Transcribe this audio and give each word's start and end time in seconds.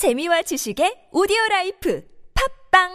재미와 0.00 0.40
지식의 0.40 1.08
오디오 1.12 1.36
라이프 1.50 2.02
팟빵 2.72 2.88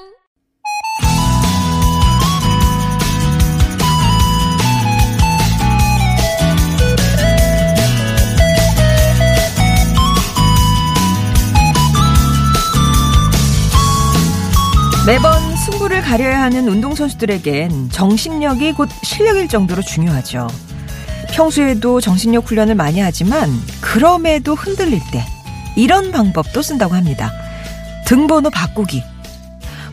매번 15.06 15.56
승부를 15.58 16.01
가려야 16.01 16.41
하는 16.41 16.67
운동선수들에겐 16.67 17.91
정신력이 17.91 18.73
곧 18.73 18.89
실력일 19.03 19.47
정도로 19.47 19.83
중요하죠. 19.83 20.47
평소에도 21.35 22.01
정신력 22.01 22.49
훈련을 22.49 22.73
많이 22.73 22.99
하지만 22.99 23.51
그럼에도 23.79 24.55
흔들릴 24.55 24.99
때 25.11 25.34
이런 25.75 26.11
방법도 26.11 26.61
쓴다고 26.61 26.95
합니다. 26.95 27.31
등번호 28.05 28.49
바꾸기. 28.49 29.03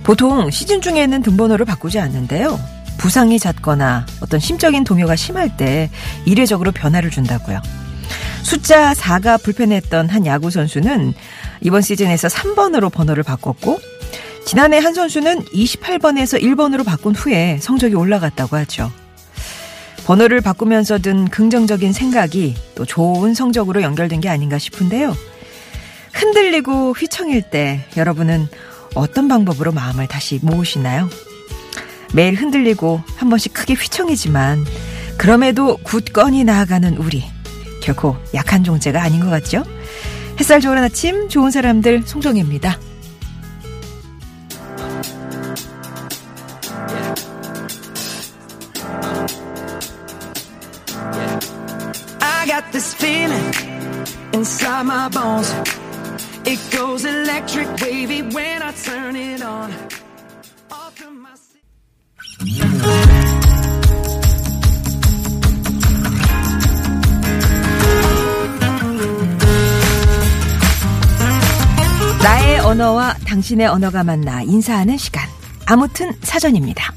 보통 0.03 0.51
시즌 0.51 0.81
중에는 0.81 1.23
등번호를 1.23 1.65
바꾸지 1.65 1.99
않는데요. 1.99 2.59
부상이 2.99 3.39
잦거나 3.39 4.07
어떤 4.21 4.39
심적인 4.39 4.85
동요가 4.85 5.17
심할 5.17 5.57
때 5.57 5.91
이례적으로 6.25 6.73
변화를 6.73 7.11
준다고요. 7.11 7.61
숫자 8.43 8.93
4가 8.93 9.43
불편했던 9.43 10.09
한 10.09 10.27
야구 10.27 10.51
선수는 10.51 11.15
이번 11.61 11.81
시즌에서 11.81 12.29
3번으로 12.29 12.93
번호를 12.93 13.23
바꿨고 13.23 13.81
지난해 14.45 14.79
한 14.79 14.93
선수는 14.93 15.45
28번에서 15.47 16.43
1번으로 16.43 16.85
바꾼 16.85 17.15
후에 17.15 17.59
성적이 17.61 17.95
올라갔다고 17.95 18.57
하죠. 18.57 18.93
번호를 20.05 20.41
바꾸면서 20.41 20.99
든 20.99 21.29
긍정적인 21.29 21.93
생각이 21.93 22.57
또 22.75 22.85
좋은 22.85 23.35
성적으로 23.35 23.83
연결된 23.83 24.21
게 24.21 24.29
아닌가 24.29 24.59
싶은데요. 24.59 25.15
흔들리고 26.23 26.93
휘청일 26.93 27.43
때 27.43 27.85
여러분은 27.97 28.47
어떤 28.95 29.27
방법으로 29.27 29.73
마음을 29.73 30.07
다시 30.07 30.39
모으시나요? 30.41 31.11
매일 32.15 32.35
흔들리고 32.35 33.03
한 33.17 33.29
번씩 33.29 33.53
크게 33.53 33.75
휘청이지만 33.75 34.65
그럼에도 35.19 35.79
굳건히 35.79 36.45
나아가는 36.45 36.97
우리 36.97 37.25
결코 37.83 38.17
약한 38.35 38.63
존재가 38.63 39.03
아닌 39.03 39.19
것 39.19 39.31
같죠? 39.31 39.65
햇살 40.39 40.61
좋은 40.61 40.79
아침 40.79 41.29
좋은 41.29 41.51
사람들 41.51 42.05
bones. 55.11 55.82
It 56.45 56.59
goes 56.73 57.05
electric 57.05 57.69
wavy 57.81 58.23
when 58.23 58.63
I 58.63 58.73
turn 58.73 59.15
it 59.15 59.43
on. 59.45 59.71
나의 72.23 72.59
언어와 72.61 73.15
당신의 73.25 73.69
언어가 73.69 74.03
만나 74.03 74.43
인사하는 74.43 74.97
시간. 74.97 75.29
아무튼 75.67 76.13
사전입니다. 76.23 76.93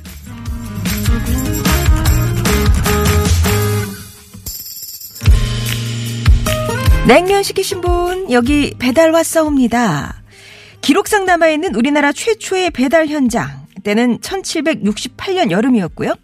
냉면 7.08 7.44
시키신 7.44 7.82
분, 7.82 8.32
여기 8.32 8.74
배달 8.80 9.12
왔사옵니다. 9.12 10.24
기록상 10.82 11.26
남아있는 11.26 11.76
우리나라 11.76 12.12
최초의 12.12 12.72
배달 12.72 13.08
현장. 13.08 13.64
때는 13.84 14.18
1768년 14.22 15.52
여름이었고요. 15.52 16.16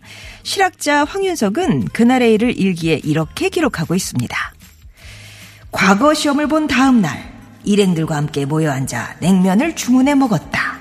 실학자 0.42 1.06
황윤석은 1.06 1.90
그날의 1.90 2.34
일을 2.34 2.58
일기에 2.60 3.00
이렇게 3.04 3.50
기록하고 3.50 3.94
있습니다. 3.94 4.36
과거 5.72 6.16
시험을 6.16 6.48
본 6.48 6.66
다음 6.66 7.02
날 7.02 7.32
일행들과 7.64 8.16
함께 8.16 8.46
모여 8.46 8.72
앉아 8.72 9.18
냉면을 9.20 9.76
주문해 9.76 10.16
먹었다. 10.16 10.81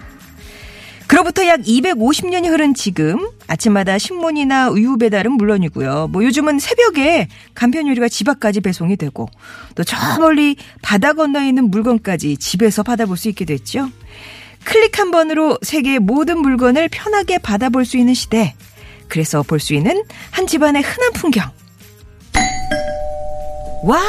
그로부터 1.10 1.44
약 1.48 1.62
250년이 1.62 2.46
흐른 2.46 2.72
지금 2.72 3.28
아침마다 3.48 3.98
신문이나 3.98 4.68
우유 4.70 4.96
배달은 4.96 5.32
물론이고요. 5.32 6.06
뭐 6.12 6.22
요즘은 6.22 6.60
새벽에 6.60 7.26
간편 7.52 7.88
요리가 7.88 8.08
집 8.08 8.28
앞까지 8.28 8.60
배송이 8.60 8.96
되고 8.96 9.28
또 9.74 9.82
저 9.82 9.96
멀리 10.20 10.54
바다 10.82 11.12
건너에 11.12 11.48
있는 11.48 11.68
물건까지 11.68 12.36
집에서 12.36 12.84
받아볼 12.84 13.16
수 13.16 13.28
있게 13.28 13.44
됐죠. 13.44 13.90
클릭 14.62 15.00
한 15.00 15.10
번으로 15.10 15.58
세계의 15.62 15.98
모든 15.98 16.38
물건을 16.38 16.88
편하게 16.88 17.38
받아볼 17.38 17.84
수 17.84 17.96
있는 17.96 18.14
시대. 18.14 18.54
그래서 19.08 19.42
볼 19.42 19.58
수 19.58 19.74
있는 19.74 20.04
한 20.30 20.46
집안의 20.46 20.82
흔한 20.82 21.12
풍경. 21.14 21.50
와, 23.82 24.00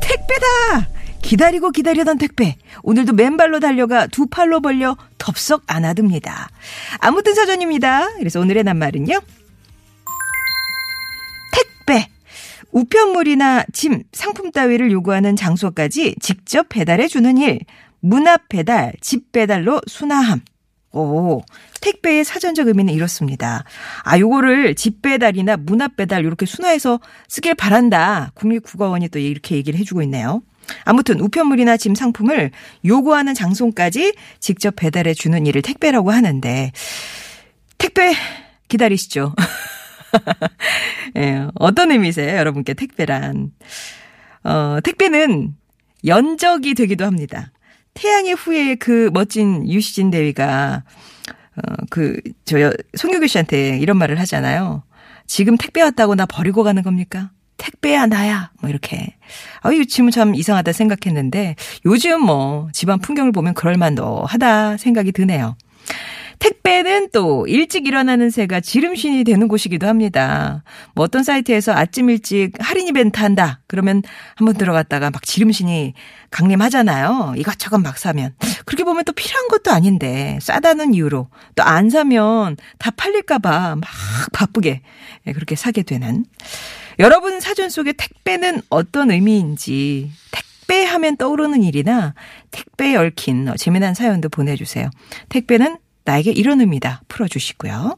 택배다! 0.00 0.88
기다리고 1.22 1.70
기다리던 1.70 2.18
택배. 2.18 2.56
오늘도 2.82 3.12
맨발로 3.12 3.60
달려가 3.60 4.06
두 4.08 4.26
팔로 4.26 4.60
벌려 4.60 4.96
덥석 5.28 5.64
안아듭니다. 5.66 6.48
아무튼 7.00 7.34
사전입니다. 7.34 8.14
그래서 8.16 8.40
오늘의 8.40 8.64
낱말은요. 8.64 9.20
택배. 11.52 12.08
우편물이나 12.72 13.64
짐, 13.74 14.04
상품 14.12 14.50
따위를 14.52 14.90
요구하는 14.90 15.36
장소까지 15.36 16.16
직접 16.20 16.70
배달해 16.70 17.08
주는 17.08 17.36
일. 17.36 17.60
문앞 18.00 18.48
배달, 18.48 18.94
집 19.02 19.32
배달로 19.32 19.82
순화함. 19.86 20.40
오, 20.92 21.42
택배의 21.82 22.24
사전적 22.24 22.66
의미는 22.66 22.94
이렇습니다. 22.94 23.64
아, 24.04 24.18
요거를 24.18 24.76
집 24.76 25.02
배달이나 25.02 25.58
문앞 25.58 25.96
배달 25.96 26.24
이렇게 26.24 26.46
순화해서 26.46 27.00
쓰길 27.28 27.54
바란다. 27.54 28.30
국립국어원이 28.34 29.08
또 29.08 29.18
이렇게 29.18 29.56
얘기를 29.56 29.78
해주고 29.78 30.00
있네요. 30.02 30.40
아무튼 30.84 31.20
우편물이나 31.20 31.76
짐 31.76 31.94
상품을 31.94 32.50
요구하는 32.84 33.34
장소까지 33.34 34.14
직접 34.40 34.74
배달해 34.76 35.14
주는 35.14 35.46
일을 35.46 35.62
택배라고 35.62 36.10
하는데 36.10 36.72
택배 37.78 38.14
기다리시죠. 38.68 39.34
예, 41.16 41.46
어떤 41.54 41.90
의미세요, 41.90 42.36
여러분께 42.36 42.74
택배란? 42.74 43.52
어, 44.44 44.78
택배는 44.82 45.54
연적이 46.06 46.74
되기도 46.74 47.04
합니다. 47.04 47.52
태양의 47.94 48.34
후예의 48.34 48.76
그 48.76 49.10
멋진 49.12 49.68
유시진 49.68 50.10
대위가 50.10 50.84
어, 51.56 51.60
그, 51.90 52.20
저, 52.44 52.56
송교교 52.96 53.26
씨한테 53.26 53.78
이런 53.78 53.98
말을 53.98 54.20
하잖아요. 54.20 54.84
지금 55.26 55.56
택배 55.56 55.82
왔다고 55.82 56.14
나 56.14 56.24
버리고 56.24 56.62
가는 56.62 56.82
겁니까? 56.82 57.30
택배야, 57.58 58.06
나야. 58.06 58.50
뭐, 58.60 58.70
이렇게. 58.70 59.16
아, 59.60 59.70
이 59.72 59.84
질문 59.86 60.10
참 60.10 60.34
이상하다 60.34 60.72
생각했는데, 60.72 61.56
요즘 61.84 62.22
뭐, 62.22 62.68
집안 62.72 62.98
풍경을 63.00 63.32
보면 63.32 63.54
그럴만도 63.54 64.24
하다 64.26 64.78
생각이 64.78 65.12
드네요. 65.12 65.56
택배는 66.38 67.08
또 67.12 67.46
일찍 67.48 67.88
일어나는 67.88 68.30
새가 68.30 68.60
지름신이 68.60 69.24
되는 69.24 69.48
곳이기도 69.48 69.88
합니다. 69.88 70.62
뭐 70.94 71.04
어떤 71.04 71.24
사이트에서 71.24 71.72
아침 71.72 72.10
일찍 72.10 72.52
할인 72.60 72.86
이벤트 72.86 73.18
한다. 73.18 73.58
그러면 73.66 74.02
한번 74.36 74.54
들어갔다가 74.56 75.10
막 75.10 75.24
지름신이 75.24 75.94
강림하잖아요. 76.30 77.34
이것저것 77.36 77.78
막 77.78 77.98
사면. 77.98 78.34
그렇게 78.66 78.84
보면 78.84 79.02
또 79.04 79.12
필요한 79.12 79.48
것도 79.48 79.72
아닌데 79.72 80.38
싸다는 80.40 80.94
이유로 80.94 81.28
또 81.56 81.62
안 81.64 81.90
사면 81.90 82.56
다 82.78 82.92
팔릴까봐 82.96 83.74
막 83.74 83.82
바쁘게 84.32 84.82
그렇게 85.34 85.56
사게 85.56 85.82
되는. 85.82 86.24
여러분 86.98 87.40
사전 87.40 87.70
속에 87.70 87.92
택배는 87.92 88.62
어떤 88.70 89.10
의미인지 89.10 90.10
택배 90.30 90.84
하면 90.84 91.16
떠오르는 91.16 91.62
일이나 91.62 92.14
택배에 92.50 92.96
얽힌 92.96 93.54
재미난 93.56 93.94
사연도 93.94 94.28
보내주세요. 94.28 94.90
택배는 95.28 95.78
나에게 96.04 96.32
이런 96.32 96.60
의미다 96.60 97.02
풀어주시고요. 97.08 97.96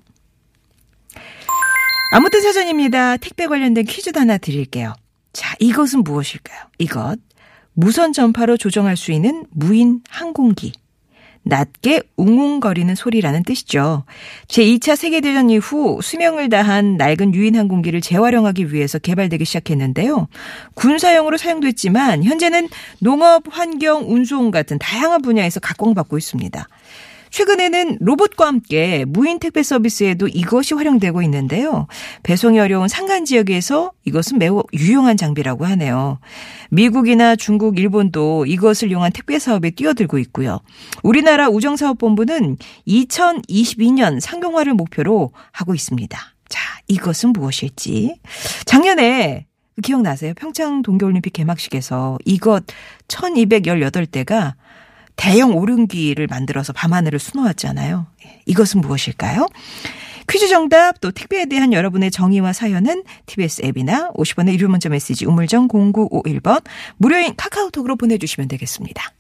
아무튼 2.12 2.42
사전입니다. 2.42 3.16
택배 3.18 3.46
관련된 3.46 3.84
퀴즈도 3.84 4.20
하나 4.20 4.36
드릴게요. 4.36 4.94
자, 5.32 5.54
이것은 5.60 6.02
무엇일까요? 6.02 6.58
이것. 6.78 7.18
무선 7.72 8.12
전파로 8.12 8.56
조정할 8.56 8.96
수 8.96 9.12
있는 9.12 9.46
무인 9.50 10.02
항공기. 10.08 10.72
낮게 11.42 12.02
웅웅거리는 12.16 12.94
소리라는 12.94 13.42
뜻이죠. 13.44 14.04
제2차 14.48 14.96
세계대전 14.96 15.50
이후 15.50 16.00
수명을 16.02 16.48
다한 16.48 16.96
낡은 16.96 17.34
유인 17.34 17.56
항공기를 17.56 18.00
재활용하기 18.00 18.72
위해서 18.72 18.98
개발되기 18.98 19.44
시작했는데요. 19.44 20.28
군사용으로 20.74 21.36
사용됐지만 21.36 22.24
현재는 22.24 22.68
농업, 22.98 23.44
환경, 23.48 24.10
운송 24.12 24.50
같은 24.50 24.78
다양한 24.78 25.22
분야에서 25.22 25.60
각광받고 25.60 26.18
있습니다. 26.18 26.68
최근에는 27.30 27.98
로봇과 28.00 28.46
함께 28.46 29.04
무인 29.06 29.38
택배 29.38 29.62
서비스에도 29.62 30.28
이것이 30.28 30.74
활용되고 30.74 31.22
있는데요. 31.22 31.86
배송이 32.22 32.58
어려운 32.58 32.88
산간 32.88 33.24
지역에서 33.24 33.92
이것은 34.04 34.38
매우 34.38 34.62
유용한 34.72 35.16
장비라고 35.16 35.64
하네요. 35.66 36.18
미국이나 36.70 37.36
중국, 37.36 37.78
일본도 37.78 38.46
이것을 38.46 38.90
이용한 38.90 39.12
택배 39.12 39.38
사업에 39.38 39.70
뛰어들고 39.70 40.18
있고요. 40.18 40.60
우리나라 41.02 41.48
우정사업본부는 41.48 42.56
2022년 42.86 44.20
상용화를 44.20 44.74
목표로 44.74 45.32
하고 45.52 45.74
있습니다. 45.74 46.18
자, 46.48 46.60
이것은 46.88 47.32
무엇일지. 47.32 48.16
작년에 48.66 49.46
기억나세요? 49.82 50.34
평창 50.34 50.82
동계올림픽 50.82 51.32
개막식에서 51.32 52.18
이것 52.24 52.64
1218대가 53.08 54.54
대형 55.20 55.54
오름기를 55.54 56.26
만들어서 56.28 56.72
밤하늘을 56.72 57.18
수놓았잖아요. 57.18 58.06
예, 58.24 58.40
이것은 58.46 58.80
무엇일까요? 58.80 59.46
퀴즈 60.26 60.48
정답 60.48 60.98
또 61.02 61.10
택배에 61.10 61.44
대한 61.44 61.74
여러분의 61.74 62.10
정의와 62.10 62.54
사연은 62.54 63.04
TBS 63.26 63.62
앱이나 63.66 64.12
50원의 64.12 64.54
유료 64.54 64.70
문자 64.70 64.88
메시지 64.88 65.26
우물정 65.26 65.68
0951번 65.68 66.64
무료인 66.96 67.36
카카오톡으로 67.36 67.96
보내주시면 67.96 68.48
되겠습니다. 68.48 69.12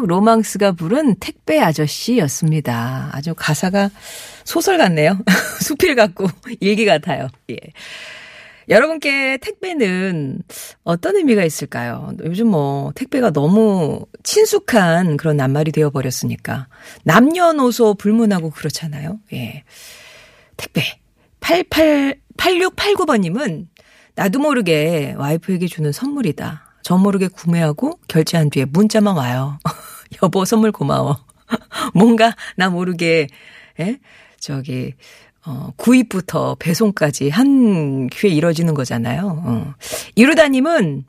신길력 0.00 0.06
로망스가 0.06 0.72
부른 0.72 1.16
택배 1.16 1.60
아저씨였습니다. 1.60 3.10
아주 3.12 3.34
가사가 3.36 3.90
소설 4.44 4.78
같네요. 4.78 5.18
수필 5.60 5.94
같고 5.94 6.26
일기 6.60 6.84
같아요. 6.84 7.28
예. 7.50 7.56
여러분께 8.68 9.38
택배는 9.38 10.42
어떤 10.84 11.16
의미가 11.16 11.44
있을까요? 11.44 12.12
요즘 12.24 12.48
뭐 12.48 12.92
택배가 12.94 13.32
너무 13.32 14.06
친숙한 14.22 15.16
그런 15.16 15.36
낱말이 15.36 15.72
되어버렸으니까 15.72 16.68
남녀노소 17.04 17.94
불문하고 17.94 18.50
그렇잖아요. 18.50 19.18
예. 19.32 19.64
택배 20.56 20.82
88 21.40 22.20
8689번님은 22.36 23.66
나도 24.14 24.38
모르게 24.38 25.14
와이프에게 25.18 25.66
주는 25.66 25.92
선물이다. 25.92 26.64
저 26.82 26.96
모르게 26.96 27.28
구매하고 27.28 27.98
결제한 28.08 28.48
뒤에 28.48 28.64
문자만 28.64 29.16
와요. 29.16 29.58
여보 30.22 30.44
선물 30.44 30.72
고마워. 30.72 31.18
뭔가 31.94 32.34
나 32.56 32.68
모르게 32.68 33.28
예? 33.80 33.98
저기 34.38 34.94
어, 35.46 35.72
구입부터 35.76 36.56
배송까지 36.58 37.30
한 37.30 38.08
큐에 38.10 38.30
이뤄지는 38.30 38.74
거잖아요. 38.74 39.42
어. 39.44 39.74
이루다님은 40.14 41.04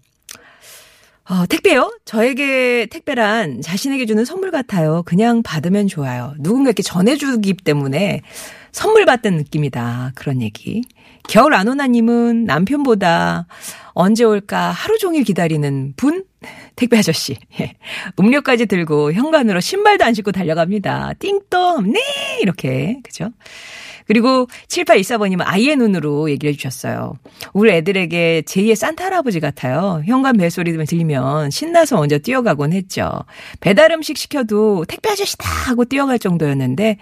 어, 1.30 1.46
택배요? 1.46 1.98
저에게 2.06 2.88
택배란 2.88 3.62
자신에게 3.62 4.06
주는 4.06 4.26
선물 4.26 4.52
같아요. 4.52 5.04
그냥 5.04 5.44
받으면 5.44 5.88
좋아요. 5.88 6.34
누군가에게 6.40 6.82
전해주기 6.82 7.54
때문에 7.54 8.22
선물 8.72 9.06
받던 9.06 9.38
느낌이다. 9.38 10.14
그런 10.16 10.42
얘기. 10.42 10.82
겨울 11.28 11.54
안오나님은 11.54 12.46
남편보다 12.46 13.48
언제 13.94 14.24
올까 14.24 14.72
하루 14.72 14.98
종일 14.98 15.24
기다리는 15.24 15.94
분? 15.96 16.24
택배 16.76 16.98
아저씨. 16.98 17.38
예. 17.60 17.76
음료까지 18.20 18.66
들고 18.66 19.14
현관으로 19.14 19.60
신발도 19.60 20.04
안 20.04 20.14
신고 20.14 20.32
달려갑니다. 20.32 21.14
띵동! 21.20 21.92
네! 21.92 22.00
이렇게. 22.42 23.00
그죠? 23.04 23.30
그리고 24.12 24.48
7814번님은 24.68 25.44
아이의 25.46 25.78
눈으로 25.78 26.30
얘기를 26.30 26.52
해주셨어요. 26.52 27.14
우리 27.54 27.72
애들에게 27.72 28.42
제2의 28.46 28.76
산타 28.76 29.06
할아버지 29.06 29.40
같아요. 29.40 30.04
현관 30.06 30.36
벨소리 30.36 30.74
들리면 30.86 31.50
신나서 31.50 31.96
먼저 31.96 32.18
뛰어가곤 32.18 32.74
했죠. 32.74 33.10
배달 33.62 33.94
음식 33.94 34.18
시켜도 34.18 34.84
택배 34.90 35.12
아저씨다 35.12 35.48
하고 35.48 35.86
뛰어갈 35.86 36.20
정도였는데 36.20 36.98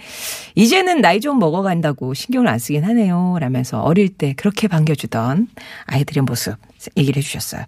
이제는 0.53 1.01
나이 1.01 1.19
좀 1.19 1.39
먹어간다고 1.39 2.13
신경을 2.13 2.47
안 2.47 2.59
쓰긴 2.59 2.83
하네요. 2.83 3.37
라면서 3.39 3.81
어릴 3.81 4.09
때 4.09 4.35
그렇게 4.37 4.67
반겨주던 4.67 5.47
아이들의 5.87 6.23
모습 6.25 6.57
얘기를 6.95 7.17
해주셨어요. 7.17 7.63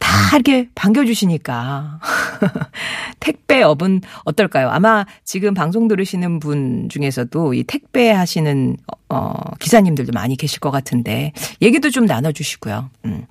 다 0.00 0.08
이렇게 0.34 0.68
반겨주시니까. 0.74 2.00
택배업은 3.20 4.00
어떨까요? 4.24 4.68
아마 4.70 5.06
지금 5.24 5.54
방송 5.54 5.86
들으시는 5.86 6.40
분 6.40 6.88
중에서도 6.88 7.54
이 7.54 7.62
택배 7.62 8.10
하시는, 8.10 8.76
어, 9.08 9.34
기사님들도 9.60 10.12
많이 10.12 10.36
계실 10.36 10.58
것 10.58 10.72
같은데, 10.72 11.32
얘기도 11.62 11.90
좀 11.90 12.06
나눠주시고요. 12.06 12.90
음. 13.04 13.26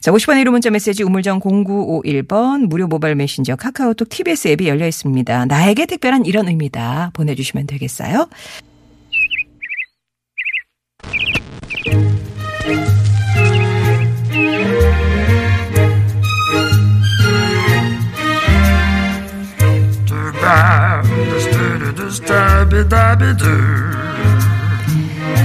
자, 0.00 0.10
50번의 0.10 0.44
1호 0.44 0.50
문자 0.50 0.68
메시지 0.68 1.04
우물정 1.04 1.38
0951번 1.38 2.66
무료 2.66 2.88
모바일 2.88 3.14
메신저 3.14 3.54
카카오톡 3.54 4.08
TBS 4.08 4.48
앱이 4.48 4.68
열려 4.68 4.88
있습니다. 4.88 5.46
나에게 5.46 5.86
특별한 5.86 6.26
이런 6.26 6.48
의미다 6.48 7.12
보내주시면 7.14 7.68
되겠어요. 7.68 8.28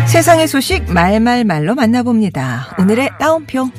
세상의 0.08 0.48
소식 0.48 0.92
말말말로 0.92 1.76
만나봅니다. 1.76 2.76
오늘의 2.80 3.12
따옴표. 3.20 3.70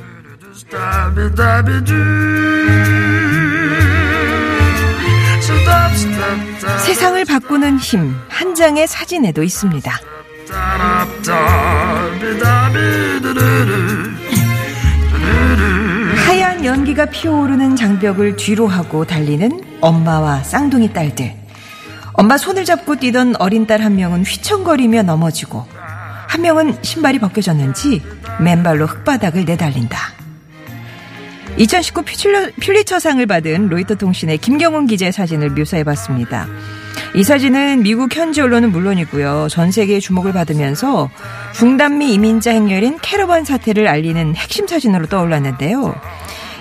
세상을 6.85 7.25
바꾸는 7.25 7.79
힘, 7.79 8.15
한 8.29 8.55
장의 8.55 8.87
사진에도 8.87 9.43
있습니다. 9.43 9.93
연기가 16.69 17.07
피어오르는 17.07 17.77
장벽을 17.77 18.37
뒤로 18.37 18.67
하고 18.67 19.07
달리는 19.07 19.63
엄마와 19.81 20.43
쌍둥이 20.43 20.93
딸들. 20.93 21.33
엄마 22.13 22.37
손을 22.37 22.67
잡고 22.67 22.97
뛰던 22.97 23.37
어린 23.39 23.67
딸 23.67 23.81
한 23.81 23.97
명은 23.97 24.23
휘청거리며 24.23 25.05
넘어지고, 25.05 25.65
한 26.29 26.43
명은 26.43 26.77
신발이 26.83 27.21
벗겨졌는지 27.21 28.03
맨발로 28.43 28.87
흙바닥을 28.87 29.47
내달린다. 29.47 29.99
2019 31.57 32.05
퓰리처상을 32.61 33.25
받은 33.25 33.71
로이터 33.71 33.95
통신의 33.95 34.37
김경훈 34.37 34.87
기자의 34.89 35.11
사진을 35.11 35.49
묘사해봤습니다. 35.51 36.49
이 37.15 37.25
사진은 37.25 37.83
미국 37.83 38.15
현지 38.15 38.43
언론은 38.43 38.73
물론이고요. 38.73 39.49
전 39.51 39.73
세계의 39.73 40.03
주목을 40.03 40.35
받으면서 40.35 41.09
중남미 41.55 42.13
이민자 42.13 42.51
행렬인 42.51 42.99
캐러반 43.01 43.47
사태를 43.47 43.89
알리는 43.89 44.37
핵심 44.37 44.67
사진으로 44.67 45.07
떠올랐는데요. 45.07 45.99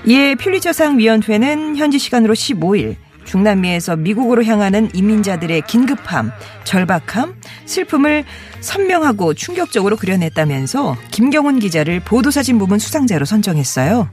이에 0.07 0.35
퓰리처상 0.35 0.99
위원회는 0.99 1.75
현지 1.75 1.99
시간으로 1.99 2.33
15일 2.33 2.95
중남미에서 3.25 3.97
미국으로 3.97 4.45
향하는 4.45 4.89
이민자들의 4.93 5.63
긴급함, 5.67 6.31
절박함, 6.63 7.35
슬픔을 7.65 8.23
선명하고 8.61 9.33
충격적으로 9.33 9.97
그려냈다면서 9.97 10.95
김경훈 11.11 11.59
기자를 11.59 11.99
보도사진 11.99 12.57
부문 12.57 12.79
수상자로 12.79 13.25
선정했어요. 13.25 14.09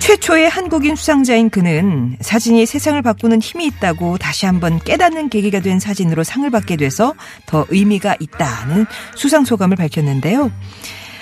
최초의 0.00 0.50
한국인 0.50 0.96
수상자인 0.96 1.48
그는 1.48 2.16
사진이 2.20 2.66
세상을 2.66 3.00
바꾸는 3.00 3.40
힘이 3.40 3.66
있다고 3.66 4.18
다시 4.18 4.46
한번 4.46 4.80
깨닫는 4.80 5.28
계기가 5.28 5.60
된 5.60 5.78
사진으로 5.78 6.24
상을 6.24 6.50
받게 6.50 6.76
돼서 6.76 7.14
더 7.46 7.64
의미가 7.68 8.16
있다는 8.18 8.86
수상 9.14 9.44
소감을 9.44 9.76
밝혔는데요. 9.76 10.50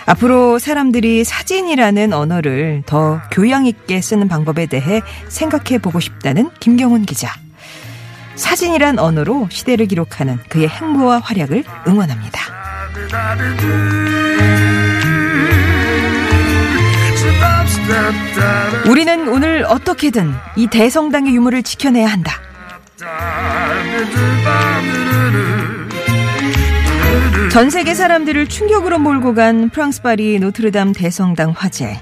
앞으로 0.06 0.58
사람들이 0.58 1.24
사진이라는 1.24 2.12
언어를 2.12 2.82
더 2.86 3.20
교양 3.30 3.66
있게 3.66 4.00
쓰는 4.00 4.28
방법에 4.28 4.66
대해 4.66 5.00
생각해 5.28 5.78
보고 5.78 6.00
싶다는 6.00 6.50
김경훈 6.60 7.04
기자. 7.04 7.32
사진이란 8.34 8.98
언어로 8.98 9.48
시대를 9.50 9.86
기록하는 9.86 10.38
그의 10.48 10.68
행보와 10.68 11.20
활약을 11.20 11.64
응원합니다. 11.86 12.40
우리는 18.88 19.28
오늘 19.28 19.64
어떻게든 19.64 20.32
이 20.56 20.66
대성당의 20.66 21.34
유물을 21.34 21.62
지켜내야 21.62 22.08
한다. 22.08 22.40
전 27.52 27.70
세계 27.70 27.94
사람들을 27.94 28.48
충격으로 28.48 28.98
몰고 28.98 29.34
간 29.34 29.68
프랑스 29.68 30.02
파리 30.02 30.38
노트르담 30.38 30.92
대성당 30.92 31.52
화재. 31.56 32.00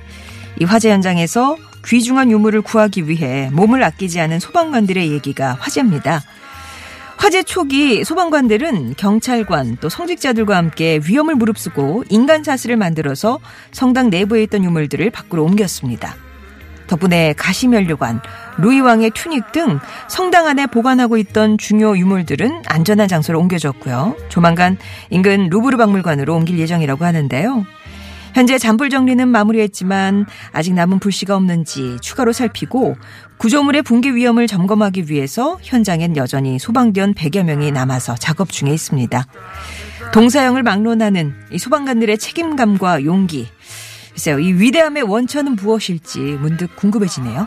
이 0.60 0.64
화재 0.64 0.90
현장에서 0.90 1.56
귀중한 1.84 2.30
유물을 2.30 2.62
구하기 2.62 3.08
위해 3.08 3.50
몸을 3.52 3.82
아끼지 3.82 4.20
않은 4.20 4.38
소방관들의 4.38 5.10
얘기가 5.10 5.56
화제입니다. 5.58 6.22
화재 7.16 7.42
초기 7.42 8.04
소방관들은 8.04 8.94
경찰관 8.96 9.76
또 9.80 9.88
성직자들과 9.88 10.56
함께 10.56 11.00
위험을 11.04 11.34
무릅쓰고 11.34 12.04
인간 12.08 12.44
사슬을 12.44 12.76
만들어서 12.76 13.40
성당 13.72 14.08
내부에 14.08 14.44
있던 14.44 14.64
유물들을 14.64 15.10
밖으로 15.10 15.44
옮겼습니다. 15.44 16.16
덕분에 16.90 17.34
가시면류관, 17.34 18.20
루이왕의 18.58 19.12
튜닉 19.14 19.52
등 19.52 19.78
성당 20.08 20.48
안에 20.48 20.66
보관하고 20.66 21.16
있던 21.18 21.56
중요 21.56 21.96
유물들은 21.96 22.62
안전한 22.66 23.06
장소로 23.06 23.38
옮겨졌고요. 23.38 24.16
조만간 24.28 24.76
인근 25.08 25.48
루브르 25.50 25.76
박물관으로 25.76 26.34
옮길 26.34 26.58
예정이라고 26.58 27.04
하는데요. 27.04 27.64
현재 28.34 28.58
잔불 28.58 28.90
정리는 28.90 29.26
마무리했지만 29.26 30.26
아직 30.52 30.74
남은 30.74 30.98
불씨가 30.98 31.34
없는지 31.36 31.96
추가로 32.00 32.32
살피고 32.32 32.96
구조물의 33.38 33.82
붕괴 33.82 34.14
위험을 34.14 34.46
점검하기 34.46 35.10
위해서 35.10 35.58
현장엔 35.62 36.16
여전히 36.16 36.58
소방대원 36.58 37.14
100여 37.14 37.44
명이 37.44 37.70
남아서 37.72 38.14
작업 38.16 38.50
중에 38.50 38.70
있습니다. 38.70 39.26
동사형을 40.12 40.62
막론하는 40.62 41.34
이 41.52 41.58
소방관들의 41.58 42.18
책임감과 42.18 43.04
용기. 43.04 43.48
글쎄요, 44.12 44.38
이 44.38 44.52
위대함의 44.52 45.04
원천은 45.04 45.56
무엇일지 45.56 46.18
문득 46.18 46.74
궁금해지네요. 46.76 47.46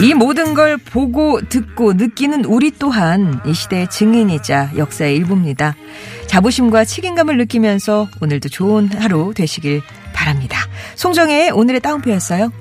이 0.00 0.14
모든 0.14 0.54
걸 0.54 0.76
보고 0.76 1.40
듣고 1.40 1.92
느끼는 1.92 2.44
우리 2.44 2.70
또한 2.70 3.40
이 3.44 3.52
시대의 3.52 3.90
증인이자 3.90 4.72
역사의 4.76 5.16
일부입니다. 5.16 5.74
자부심과 6.28 6.84
책임감을 6.84 7.36
느끼면서 7.38 8.08
오늘도 8.20 8.48
좋은 8.48 8.90
하루 8.92 9.32
되시길 9.34 9.82
바랍니다. 10.14 10.58
송정의 10.94 11.50
오늘의 11.50 11.80
따옴표였어요. 11.80 12.52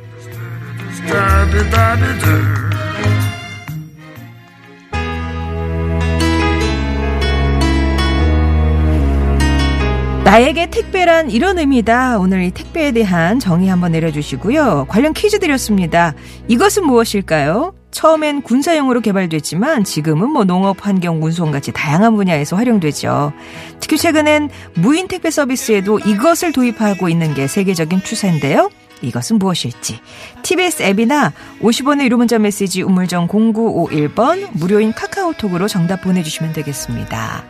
나에게 10.28 10.70
택배란 10.70 11.32
이런 11.32 11.58
의미다. 11.58 12.20
오늘 12.20 12.44
이 12.44 12.52
택배에 12.52 12.92
대한 12.92 13.40
정의 13.40 13.70
한번 13.70 13.94
내려주시고요. 13.94 14.88
관련 14.90 15.14
퀴즈 15.14 15.40
드렸습니다. 15.40 16.14
이것은 16.50 16.86
무엇일까요? 16.86 17.74
처음엔 17.92 18.42
군사용으로 18.42 19.00
개발됐지만 19.00 19.86
지금은 19.86 20.30
뭐 20.30 20.44
농업, 20.44 20.86
환경, 20.86 21.24
운송 21.24 21.52
같이 21.52 21.72
다양한 21.72 22.18
분야에서 22.18 22.58
활용되죠. 22.58 23.32
특히 23.80 23.98
최근엔 23.98 24.50
무인 24.74 25.08
택배 25.08 25.32
서비스에도 25.32 26.00
이것을 26.00 26.52
도입하고 26.52 27.08
있는 27.08 27.34
게 27.34 27.48
세계적인 27.48 28.04
추세인데요. 28.04 28.70
이것은 29.02 29.40
무엇일지. 29.40 30.02
TBS 30.44 30.84
앱이나 30.84 31.32
50원의 31.62 32.04
유료 32.04 32.18
문자 32.18 32.38
메시지 32.38 32.82
우물정 32.82 33.30
0951번 33.30 34.50
무료인 34.52 34.92
카카오톡으로 34.92 35.70
정답 35.70 36.02
보내주시면 36.02 36.52
되겠습니다. 36.52 37.46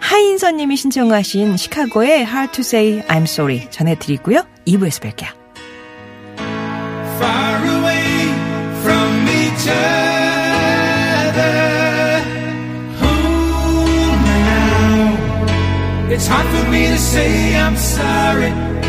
하인선 0.00 0.56
님이 0.56 0.76
신청하신 0.76 1.56
시카고의 1.56 2.20
Hard 2.26 2.52
to 2.52 2.60
Say 2.62 3.02
I'm 3.06 3.22
Sorry 3.22 3.68
전해드리고요. 3.70 4.42
2부에서 4.66 5.00
뵐게요. 5.02 5.28
far 7.20 7.60
away 7.76 8.32
from 8.82 9.28
each 9.28 9.66
other. 9.68 10.72
Hold 13.00 14.16
me 14.24 14.38
now. 14.48 16.12
It's 16.14 16.26
hard 16.26 16.46
for 16.48 16.64
me 16.70 16.86
to 16.88 16.98
say 16.98 17.54
I'm 17.56 17.76
sorry. 17.76 18.79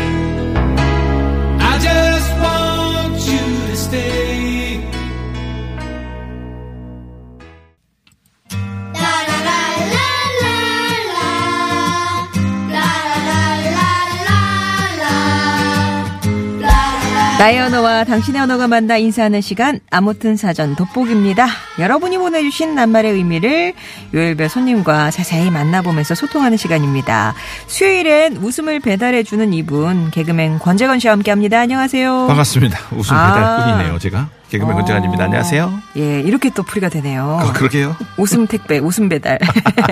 나의 17.42 17.58
언어와 17.58 18.04
당신의 18.04 18.40
언어가 18.40 18.68
만나 18.68 18.96
인사하는 18.96 19.40
시간 19.40 19.80
아무튼 19.90 20.36
사전 20.36 20.76
돋보기입니다. 20.76 21.48
여러분이 21.80 22.16
보내주신 22.16 22.76
낱말의 22.76 23.14
의미를 23.14 23.74
요일별 24.14 24.48
손님과 24.48 25.10
자세히 25.10 25.50
만나보면서 25.50 26.14
소통하는 26.14 26.56
시간입니다. 26.56 27.34
수요일엔 27.66 28.36
웃음을 28.36 28.78
배달해주는 28.78 29.52
이분 29.54 30.12
개그맨 30.12 30.60
권재건 30.60 31.00
씨와 31.00 31.14
함께합니다. 31.14 31.58
안녕하세요. 31.58 32.28
반갑습니다. 32.28 32.78
웃음 32.92 33.16
아. 33.16 33.34
배달꾼이네요, 33.34 33.98
제가. 33.98 34.28
개그맨 34.48 34.76
권재관입니다. 34.76 35.24
안녕하세요. 35.24 35.80
예, 35.96 36.20
이렇게 36.20 36.48
또 36.50 36.62
풀이가 36.62 36.90
되네요. 36.90 37.40
아, 37.42 37.52
그러게요. 37.54 37.96
웃음 38.18 38.46
택배, 38.46 38.78
웃음 38.78 39.08
배달. 39.08 39.40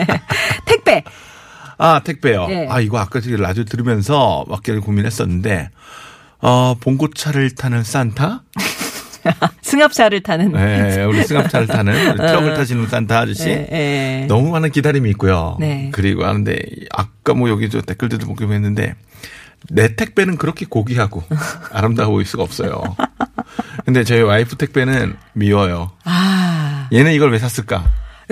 택배. 0.66 1.02
아, 1.78 2.00
택배요. 2.04 2.47
예. 2.50 2.69
아, 2.71 2.78
이거 2.78 2.99
아까 3.00 3.21
라디오 3.25 3.64
들으면서 3.64 4.45
몇 4.49 4.62
개를 4.62 4.80
고민했었는데, 4.80 5.71
어, 6.42 6.75
봉고차를 6.80 7.54
타는 7.54 7.82
산타? 7.82 8.42
승합차를 9.62 10.23
타는. 10.23 10.52
네, 10.52 11.04
우리 11.04 11.23
승합차를 11.25 11.66
타는, 11.66 12.11
우리 12.12 12.16
트럭을 12.16 12.54
타시는 12.54 12.87
산타 12.88 13.18
아저씨? 13.18 13.49
예, 13.50 13.68
예. 13.70 14.26
너무 14.26 14.50
많은 14.50 14.70
기다림이 14.70 15.11
있고요. 15.11 15.56
네. 15.61 15.90
그리고 15.92 16.25
하는데, 16.25 16.59
아까 16.90 17.35
뭐 17.35 17.50
여기 17.50 17.68
저 17.68 17.80
댓글들도 17.82 18.26
보기로 18.26 18.52
했는데, 18.54 18.94
내 19.68 19.94
택배는 19.94 20.37
그렇게 20.37 20.64
고귀하고 20.68 21.23
아름다워 21.70 22.12
보일 22.12 22.26
수가 22.26 22.42
없어요. 22.42 22.82
근데 23.85 24.04
저희 24.04 24.23
와이프 24.23 24.56
택배는 24.56 25.16
미워요. 25.35 25.90
아. 26.04 26.88
얘는 26.92 27.12
이걸 27.12 27.30
왜 27.30 27.38
샀을까? 27.38 27.85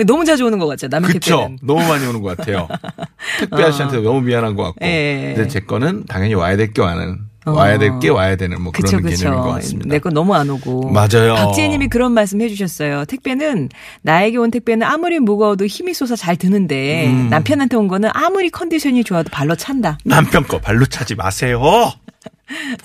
너무 0.07 0.25
자주 0.25 0.45
오는 0.45 0.57
것 0.57 0.65
같죠, 0.65 0.87
남의 0.87 1.11
그쵸. 1.11 1.37
택배는. 1.37 1.59
너무 1.61 1.87
많이 1.87 2.05
오는 2.07 2.21
것 2.21 2.35
같아요. 2.35 2.67
택배 3.39 3.57
아저씨한테 3.57 4.01
너무 4.01 4.21
미안한 4.21 4.55
것 4.55 4.63
같고. 4.63 4.85
예. 4.85 5.33
근데 5.35 5.47
제 5.49 5.59
거는 5.59 6.05
당연히 6.07 6.33
와야 6.33 6.57
될게 6.57 6.81
와는, 6.81 7.19
어. 7.45 7.51
와야 7.51 7.77
될 7.77 7.99
게 7.99 8.09
와야 8.09 8.35
되는 8.35 8.61
뭐 8.61 8.71
그쵸, 8.71 8.97
그런 8.97 9.03
그쵸. 9.11 9.23
개념인 9.23 9.41
것 9.43 9.49
같습니다. 9.55 9.89
내 9.89 9.99
거 9.99 10.09
너무 10.09 10.35
안 10.35 10.49
오고. 10.49 10.89
맞아요. 10.91 11.35
박지혜 11.35 11.67
님이 11.69 11.87
그런 11.87 12.11
말씀 12.13 12.41
해주셨어요. 12.41 13.05
택배는, 13.05 13.69
나에게 14.01 14.37
온 14.37 14.51
택배는 14.51 14.85
아무리 14.85 15.19
무거워도 15.19 15.65
힘이 15.65 15.93
솟아 15.93 16.15
잘 16.15 16.35
드는데, 16.35 17.07
음. 17.07 17.29
남편한테 17.29 17.75
온 17.77 17.87
거는 17.87 18.09
아무리 18.13 18.49
컨디션이 18.49 19.03
좋아도 19.03 19.29
발로 19.31 19.55
찬다. 19.55 19.97
남편 20.05 20.43
거 20.43 20.59
발로 20.59 20.85
차지 20.85 21.15
마세요. 21.15 21.61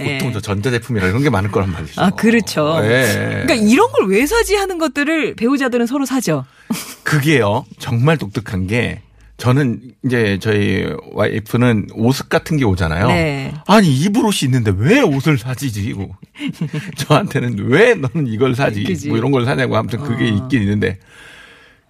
예. 0.01 0.19
보통 0.19 0.33
저 0.33 0.41
전자제품이라 0.41 1.09
이런 1.09 1.23
게 1.23 1.31
많을 1.31 1.51
거란 1.51 1.73
말이죠. 1.73 2.01
아, 2.01 2.11
그렇죠. 2.11 2.79
예. 2.83 3.43
그러니까 3.45 3.55
이런 3.55 3.91
걸 3.93 4.05
왜 4.09 4.27
사지 4.27 4.55
하는 4.55 4.79
것들을 4.79 5.35
배우자들은 5.37 5.87
서로 5.87 6.05
사죠. 6.05 6.45
그게요. 7.03 7.65
정말 7.79 8.17
독특한 8.19 8.67
게 8.67 9.01
저는 9.37 9.81
이제 10.05 10.39
저희 10.41 10.87
와이프는 11.13 11.89
옷 11.95 12.29
같은 12.29 12.57
게 12.57 12.65
오잖아요. 12.65 13.09
네. 13.09 13.53
아니 13.67 13.93
입을 13.93 14.25
옷이 14.25 14.41
있는데 14.45 14.73
왜 14.77 15.01
옷을 15.01 15.39
사지 15.39 15.73
지고 15.73 16.15
저한테는 16.97 17.59
왜 17.69 17.95
너는 17.95 18.29
이걸 18.29 18.55
사지 18.55 18.85
그지. 18.85 19.09
뭐 19.09 19.19
이런 19.19 19.33
걸 19.33 19.45
사냐고 19.45 19.77
아무튼 19.77 20.01
그게 20.01 20.29
있긴 20.29 20.63
있는데 20.63 20.99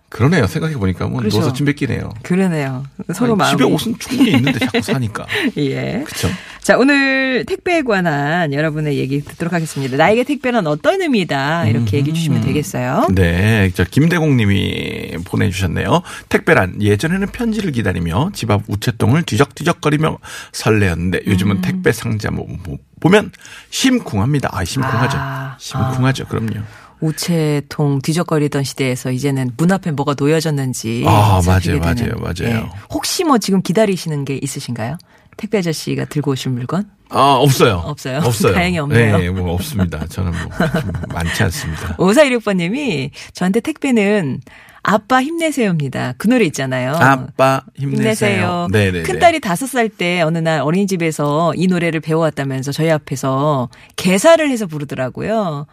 그러네요. 0.08 0.46
생각해 0.46 0.76
보니까 0.76 1.06
뭐 1.06 1.18
그렇죠. 1.18 1.38
누워서 1.38 1.52
침 1.52 1.66
뱉기네요. 1.66 2.14
그러네요. 2.22 2.84
서로 3.12 3.34
마음이. 3.36 3.58
집에 3.58 3.64
옷은 3.64 3.98
충분히 3.98 4.30
있는데 4.32 4.58
자꾸 4.60 4.80
사니까 4.80 5.26
예. 5.58 6.02
그렇죠. 6.06 6.28
자, 6.64 6.78
오늘 6.78 7.44
택배에 7.44 7.82
관한 7.82 8.54
여러분의 8.54 8.96
얘기 8.96 9.20
듣도록 9.20 9.52
하겠습니다. 9.52 9.98
나에게 9.98 10.24
택배는 10.24 10.66
어떤 10.66 11.02
의미다. 11.02 11.66
이렇게 11.66 11.98
얘기해 11.98 12.14
주시면 12.14 12.40
되겠어요. 12.40 13.08
네, 13.14 13.70
저 13.74 13.84
김대공 13.84 14.38
님이 14.38 15.18
보내주셨네요. 15.26 16.00
택배란 16.30 16.80
예전에는 16.80 17.26
편지를 17.32 17.70
기다리며 17.70 18.30
집 18.32 18.50
앞 18.50 18.62
우체통을 18.66 19.24
뒤적뒤적거리며 19.24 20.16
설레었는데 20.52 21.18
음. 21.26 21.32
요즘은 21.32 21.60
택배 21.60 21.92
상자 21.92 22.30
뭐, 22.30 22.46
뭐 22.64 22.78
보면 22.98 23.30
심쿵합니다. 23.68 24.48
아, 24.50 24.64
심쿵하죠. 24.64 25.18
아, 25.20 25.56
심쿵하죠. 25.60 26.24
그럼요. 26.28 26.62
우체통 27.00 28.00
뒤적거리던 28.00 28.64
시대에서 28.64 29.10
이제는 29.10 29.50
문 29.58 29.70
앞에 29.70 29.90
뭐가 29.90 30.14
놓여졌는지 30.18 31.04
아, 31.06 31.42
맞아요, 31.44 31.60
되는. 31.60 31.80
맞아요, 31.80 32.12
맞아요. 32.18 32.56
예. 32.56 32.70
혹시 32.90 33.22
뭐 33.24 33.36
지금 33.36 33.60
기다리시는 33.60 34.24
게 34.24 34.38
있으신가요? 34.40 34.96
택배 35.36 35.58
아저씨가 35.58 36.06
들고 36.06 36.32
오실 36.32 36.52
물건? 36.52 36.90
아, 37.10 37.34
없어요. 37.34 37.82
없어요? 37.84 38.18
없어요. 38.18 38.54
다행히 38.54 38.78
없네요. 38.78 39.18
네, 39.18 39.30
뭐 39.30 39.54
없습니다. 39.54 40.04
저는 40.06 40.32
뭐좀 40.32 40.92
많지 41.12 41.42
않습니다. 41.44 41.96
5416번 41.98 42.56
님이 42.56 43.10
저한테 43.32 43.60
택배는 43.60 44.40
아빠 44.86 45.22
힘내세요입니다. 45.22 46.12
그 46.18 46.28
노래 46.28 46.44
있잖아요. 46.46 46.92
아빠 46.96 47.62
힘내세요. 47.76 48.68
네네. 48.70 49.02
큰딸이 49.04 49.40
다섯 49.40 49.66
살 49.66 49.88
때 49.88 50.20
어느 50.20 50.36
날 50.38 50.60
어린이집에서 50.60 51.54
이 51.56 51.66
노래를 51.68 52.00
배워왔다면서 52.00 52.72
저희 52.72 52.90
앞에서 52.90 53.70
개사를 53.96 54.46
해서 54.50 54.66
부르더라고요. 54.66 55.66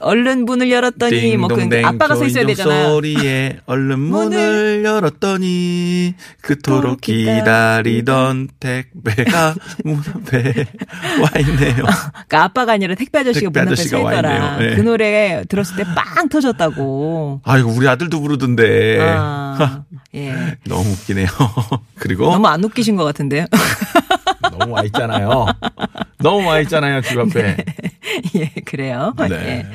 얼른 0.00 0.44
문을 0.44 0.70
열었더니 0.70 1.36
뭐 1.36 1.48
그 1.48 1.82
아빠가 1.84 2.14
서 2.16 2.24
있어야 2.24 2.44
되잖아요. 2.46 2.88
소리에 2.90 3.58
얼른 3.66 3.98
문을 4.00 4.82
열었더니 4.84 6.14
그토록 6.40 7.00
기다리던 7.00 8.48
택배가 8.60 9.54
문 9.84 9.98
앞에 9.98 10.66
와 11.22 11.40
있네요. 11.40 11.84
그러니까 12.26 12.44
아빠가 12.44 12.72
아니라 12.72 12.94
택배 12.94 13.20
아저씨가 13.20 13.46
택배 13.50 13.60
문 13.62 13.72
앞에 13.72 13.82
서와 13.84 14.12
있더라. 14.12 14.56
네. 14.58 14.74
그 14.76 14.80
노래 14.82 15.44
들었을 15.48 15.76
때 15.76 15.84
빵 15.94 16.28
터졌다고. 16.28 17.40
아이고 17.44 17.70
우리 17.70 17.86
아들도 17.88 18.20
부르던데 18.20 18.98
아, 19.00 19.82
예. 20.14 20.56
너무 20.66 20.90
웃기네요. 20.90 21.26
그리고 21.96 22.30
너무 22.30 22.46
안 22.48 22.64
웃기신 22.64 22.96
것 22.96 23.04
같은데요. 23.04 23.46
너무 24.50 24.72
와 24.74 24.82
있잖아요. 24.84 25.46
너무 26.18 26.46
와 26.48 26.60
있잖아요 26.60 27.00
집 27.02 27.18
앞에. 27.18 27.56
예, 28.36 28.46
그래요. 28.64 29.12
네. 29.28 29.34
예. 29.34 29.66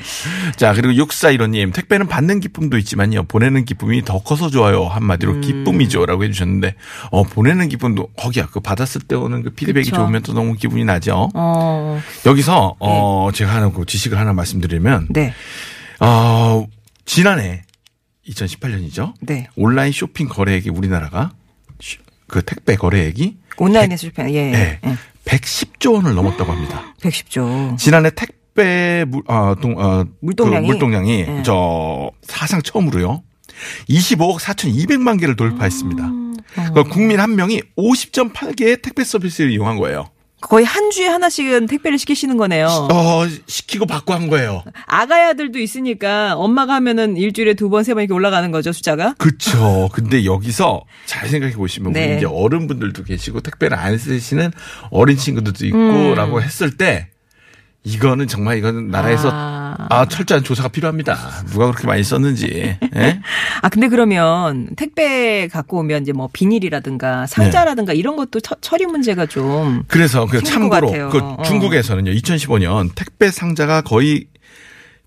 자, 0.56 0.72
그리고 0.72 1.04
6415님, 1.04 1.74
택배는 1.74 2.06
받는 2.08 2.40
기쁨도 2.40 2.78
있지만요, 2.78 3.24
보내는 3.24 3.64
기쁨이 3.64 4.04
더 4.04 4.22
커서 4.22 4.48
좋아요. 4.50 4.84
한마디로 4.84 5.32
음. 5.34 5.40
기쁨이죠. 5.40 6.06
라고 6.06 6.24
해 6.24 6.30
주셨는데, 6.30 6.74
어, 7.10 7.22
보내는 7.24 7.68
기쁨도, 7.68 8.08
거기야, 8.16 8.46
그 8.46 8.60
받았을 8.60 9.02
때 9.02 9.14
오는 9.16 9.42
그 9.42 9.50
피드백이 9.50 9.90
그쵸. 9.90 9.96
좋으면 10.02 10.22
또 10.22 10.32
너무 10.32 10.54
기분이 10.54 10.84
나죠. 10.84 11.28
어, 11.34 12.00
여기서, 12.24 12.76
어, 12.78 13.28
제가 13.34 13.54
하나 13.54 13.70
그 13.70 13.84
지식을 13.84 14.18
하나 14.18 14.32
말씀드리면, 14.32 15.08
네. 15.10 15.34
어, 16.00 16.66
지난해 17.04 17.64
2018년이죠. 18.28 19.14
네. 19.20 19.48
온라인 19.56 19.92
쇼핑 19.92 20.28
거래액이 20.28 20.70
우리나라가 20.70 21.32
쉬- 21.80 21.98
그 22.26 22.42
택배 22.42 22.76
거래액이 22.76 23.36
온라인에서 23.60 24.06
쇼핑, 24.08 24.30
예. 24.30 24.50
네, 24.50 24.80
예. 24.84 24.96
110조 25.26 25.94
원을 25.94 26.14
넘었다고 26.14 26.50
합니다. 26.50 26.94
110조. 27.02 27.76
지난해 27.76 28.10
택배 28.10 29.04
물, 29.06 29.22
어, 29.26 29.54
동, 29.60 29.78
어, 29.78 30.04
물동량이? 30.20 30.66
그 30.66 30.72
물동량이 30.72 31.24
네. 31.26 31.42
저 31.44 32.10
사상 32.22 32.62
처음으로요. 32.62 33.22
25억 33.88 34.38
4,200만 34.40 35.20
개를 35.20 35.36
돌파했습니다. 35.36 36.04
음. 36.04 36.36
그러니까 36.54 36.82
국민 36.84 37.20
한 37.20 37.36
명이 37.36 37.60
50.8개의 37.76 38.82
택배 38.82 39.04
서비스를 39.04 39.50
이용한 39.52 39.76
거예요. 39.76 40.08
거의 40.40 40.64
한 40.64 40.90
주에 40.90 41.06
하나씩은 41.06 41.66
택배를 41.66 41.98
시키시는 41.98 42.36
거네요. 42.36 42.66
어, 42.66 43.26
시키고 43.46 43.84
받고 43.86 44.14
한 44.14 44.28
거예요. 44.28 44.64
아가야들도 44.86 45.58
있으니까 45.58 46.34
엄마가 46.36 46.74
하면은 46.74 47.16
일주일에 47.16 47.54
두 47.54 47.68
번, 47.68 47.84
세 47.84 47.92
번 47.94 48.02
이렇게 48.04 48.14
올라가는 48.14 48.50
거죠, 48.50 48.72
숫자가? 48.72 49.14
그쵸. 49.18 49.88
근데 49.92 50.24
여기서 50.24 50.82
잘 51.06 51.28
생각해 51.28 51.54
보시면 51.54 51.92
네. 51.92 52.06
우리 52.08 52.16
이제 52.16 52.26
어른분들도 52.26 53.04
계시고 53.04 53.40
택배를 53.40 53.76
안 53.76 53.98
쓰시는 53.98 54.50
어린 54.90 55.16
친구들도 55.16 55.66
있고 55.66 55.76
음. 55.78 56.14
라고 56.14 56.40
했을 56.42 56.76
때 56.76 57.08
이거는 57.84 58.26
정말 58.26 58.58
이거는 58.58 58.88
나라에서 58.88 59.30
아. 59.32 59.59
아, 59.88 60.06
철저한 60.06 60.44
조사가 60.44 60.68
필요합니다. 60.68 61.16
누가 61.46 61.66
그렇게 61.66 61.86
많이 61.86 62.02
썼는지. 62.02 62.76
예? 62.96 63.20
아, 63.62 63.68
근데 63.68 63.88
그러면 63.88 64.68
택배 64.76 65.48
갖고 65.48 65.78
오면 65.78 66.02
이제 66.02 66.12
뭐 66.12 66.28
비닐이라든가 66.32 67.26
상자라든가 67.26 67.92
이런 67.92 68.16
것도 68.16 68.40
처, 68.40 68.54
처리 68.60 68.86
문제가 68.86 69.26
좀. 69.26 69.82
그래서 69.88 70.26
그 70.26 70.42
참고로. 70.42 70.90
그 71.10 71.18
어. 71.18 71.42
중국에서는요 71.44 72.12
2015년 72.12 72.90
택배 72.94 73.30
상자가 73.30 73.80
거의 73.80 74.26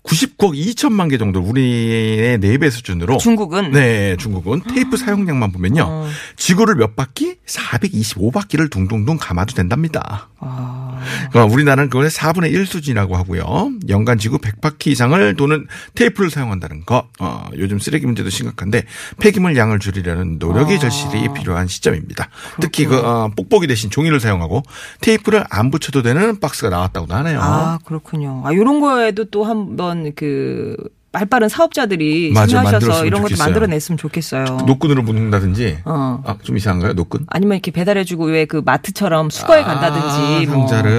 99억 0.04 0.54
2천만 0.54 1.10
개 1.10 1.18
정도 1.18 1.40
우리의 1.40 2.38
4배 2.38 2.70
수준으로 2.70 3.16
중국은? 3.18 3.72
네 3.72 4.16
중국은 4.16 4.62
테이프 4.68 4.96
사용량만 4.96 5.52
보면요 5.52 5.82
어. 5.86 6.08
지구를 6.36 6.74
몇 6.76 6.94
바퀴 6.94 7.36
425바퀴를 7.46 8.70
둥둥둥 8.70 9.16
감아도 9.18 9.54
된답니다. 9.54 10.28
아, 10.46 11.00
그러니까 11.30 11.52
우리나라는 11.52 11.88
그걸 11.88 12.08
4분의 12.08 12.52
1 12.52 12.66
수준이라고 12.66 13.16
하고요. 13.16 13.70
연간 13.88 14.18
지구 14.18 14.38
100바퀴 14.38 14.88
이상을 14.88 15.34
도는 15.36 15.66
테이프를 15.94 16.30
사용한다는 16.30 16.84
거. 16.84 17.08
어, 17.18 17.48
요즘 17.56 17.78
쓰레기 17.78 18.04
문제도 18.04 18.28
심각한데 18.28 18.84
폐기물 19.18 19.56
양을 19.56 19.78
줄이려는 19.78 20.38
노력이 20.38 20.74
아. 20.74 20.78
절실히 20.78 21.32
필요한 21.32 21.66
시점입니다. 21.66 22.28
특히 22.60 22.84
그 22.84 22.98
어, 22.98 23.30
뽁뽁이 23.34 23.66
대신 23.66 23.88
종이를 23.90 24.20
사용하고 24.20 24.62
테이프를 25.00 25.44
안 25.48 25.70
붙여도 25.70 26.02
되는 26.02 26.40
박스가 26.40 26.68
나왔다고도 26.68 27.14
하네요. 27.14 27.40
아, 27.40 27.78
그렇군요. 27.84 28.42
아, 28.44 28.52
요런 28.54 28.80
거에도 28.80 29.24
또 29.24 29.44
한번 29.44 29.93
그, 30.16 30.76
발빠른 31.12 31.48
사업자들이 31.48 32.32
맞아, 32.34 32.56
참여하셔서 32.64 33.06
이런 33.06 33.22
것도. 33.22 33.36
만들어냈으면 33.38 33.96
좋겠어요. 33.98 34.44
노끈으로 34.66 35.02
묶는다든지. 35.02 35.78
어. 35.84 36.20
아, 36.26 36.36
좀 36.42 36.56
이상한가요? 36.56 36.94
노끈? 36.94 37.24
아니면 37.28 37.54
이렇게 37.58 37.70
배달해주고 37.70 38.24
왜 38.24 38.46
그 38.46 38.62
마트처럼 38.64 39.30
수거해 39.30 39.62
간다든지. 39.62 40.48
아, 40.50 40.52
뭐. 40.52 40.66
상자를. 40.66 40.96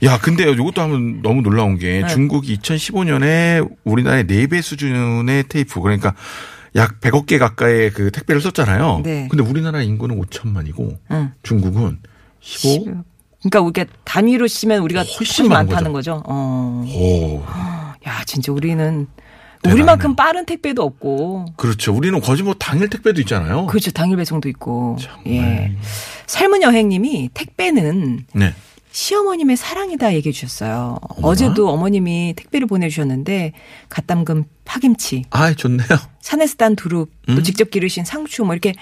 네. 0.00 0.06
야, 0.06 0.18
근데 0.22 0.48
이것도 0.48 0.80
한번 0.80 1.22
너무 1.22 1.42
놀라운 1.42 1.76
게 1.76 2.06
중국이 2.06 2.56
2015년에 2.58 3.68
우리나라의 3.82 4.24
4배 4.26 4.62
수준의 4.62 5.46
테이프 5.48 5.80
그러니까 5.80 6.14
약 6.76 7.00
100억 7.00 7.26
개 7.26 7.38
가까이의 7.38 7.90
그 7.90 8.12
택배를 8.12 8.40
썼잖아요. 8.42 9.00
네. 9.02 9.26
근데 9.28 9.42
우리나라 9.42 9.82
인구는 9.82 10.20
5천만이고 10.20 10.98
응. 11.10 11.32
중국은 11.42 11.98
15? 12.38 13.02
그러니까 13.42 13.60
우리가 13.60 13.84
단위로 14.04 14.46
치면 14.46 14.82
우리가 14.82 15.00
훨씬 15.00 15.16
훨씬 15.18 15.48
많다는 15.48 15.92
거죠. 15.92 16.22
어. 16.26 16.84
오. 16.94 17.42
야, 18.06 18.22
진짜 18.24 18.52
우리는 18.52 19.06
대단하네. 19.62 19.72
우리만큼 19.74 20.16
빠른 20.16 20.46
택배도 20.46 20.82
없고. 20.82 21.46
그렇죠. 21.56 21.94
우리는 21.94 22.20
거의 22.20 22.42
뭐 22.42 22.54
당일 22.54 22.88
택배도 22.88 23.20
있잖아요. 23.22 23.66
그렇죠. 23.66 23.90
당일 23.90 24.16
배송도 24.16 24.48
있고. 24.50 24.96
정말. 25.00 25.26
예. 25.26 25.76
삶은 26.26 26.62
여행님이 26.62 27.30
택배는 27.34 28.26
네. 28.32 28.54
시어머님의 28.92 29.56
사랑이다 29.56 30.14
얘기해 30.14 30.32
주셨어요. 30.32 30.98
어제도 31.20 31.68
어머님이 31.68 32.32
택배를 32.34 32.66
보내주셨는데 32.66 33.52
갓 33.90 34.06
담근 34.06 34.44
파김치, 34.64 35.24
아, 35.30 35.52
좋네요. 35.52 35.86
산에서 36.22 36.56
딴 36.56 36.76
두릅, 36.76 37.10
또 37.26 37.32
음. 37.34 37.42
직접 37.42 37.70
기르신 37.70 38.06
상추 38.06 38.42
뭐 38.42 38.54
이렇게 38.54 38.72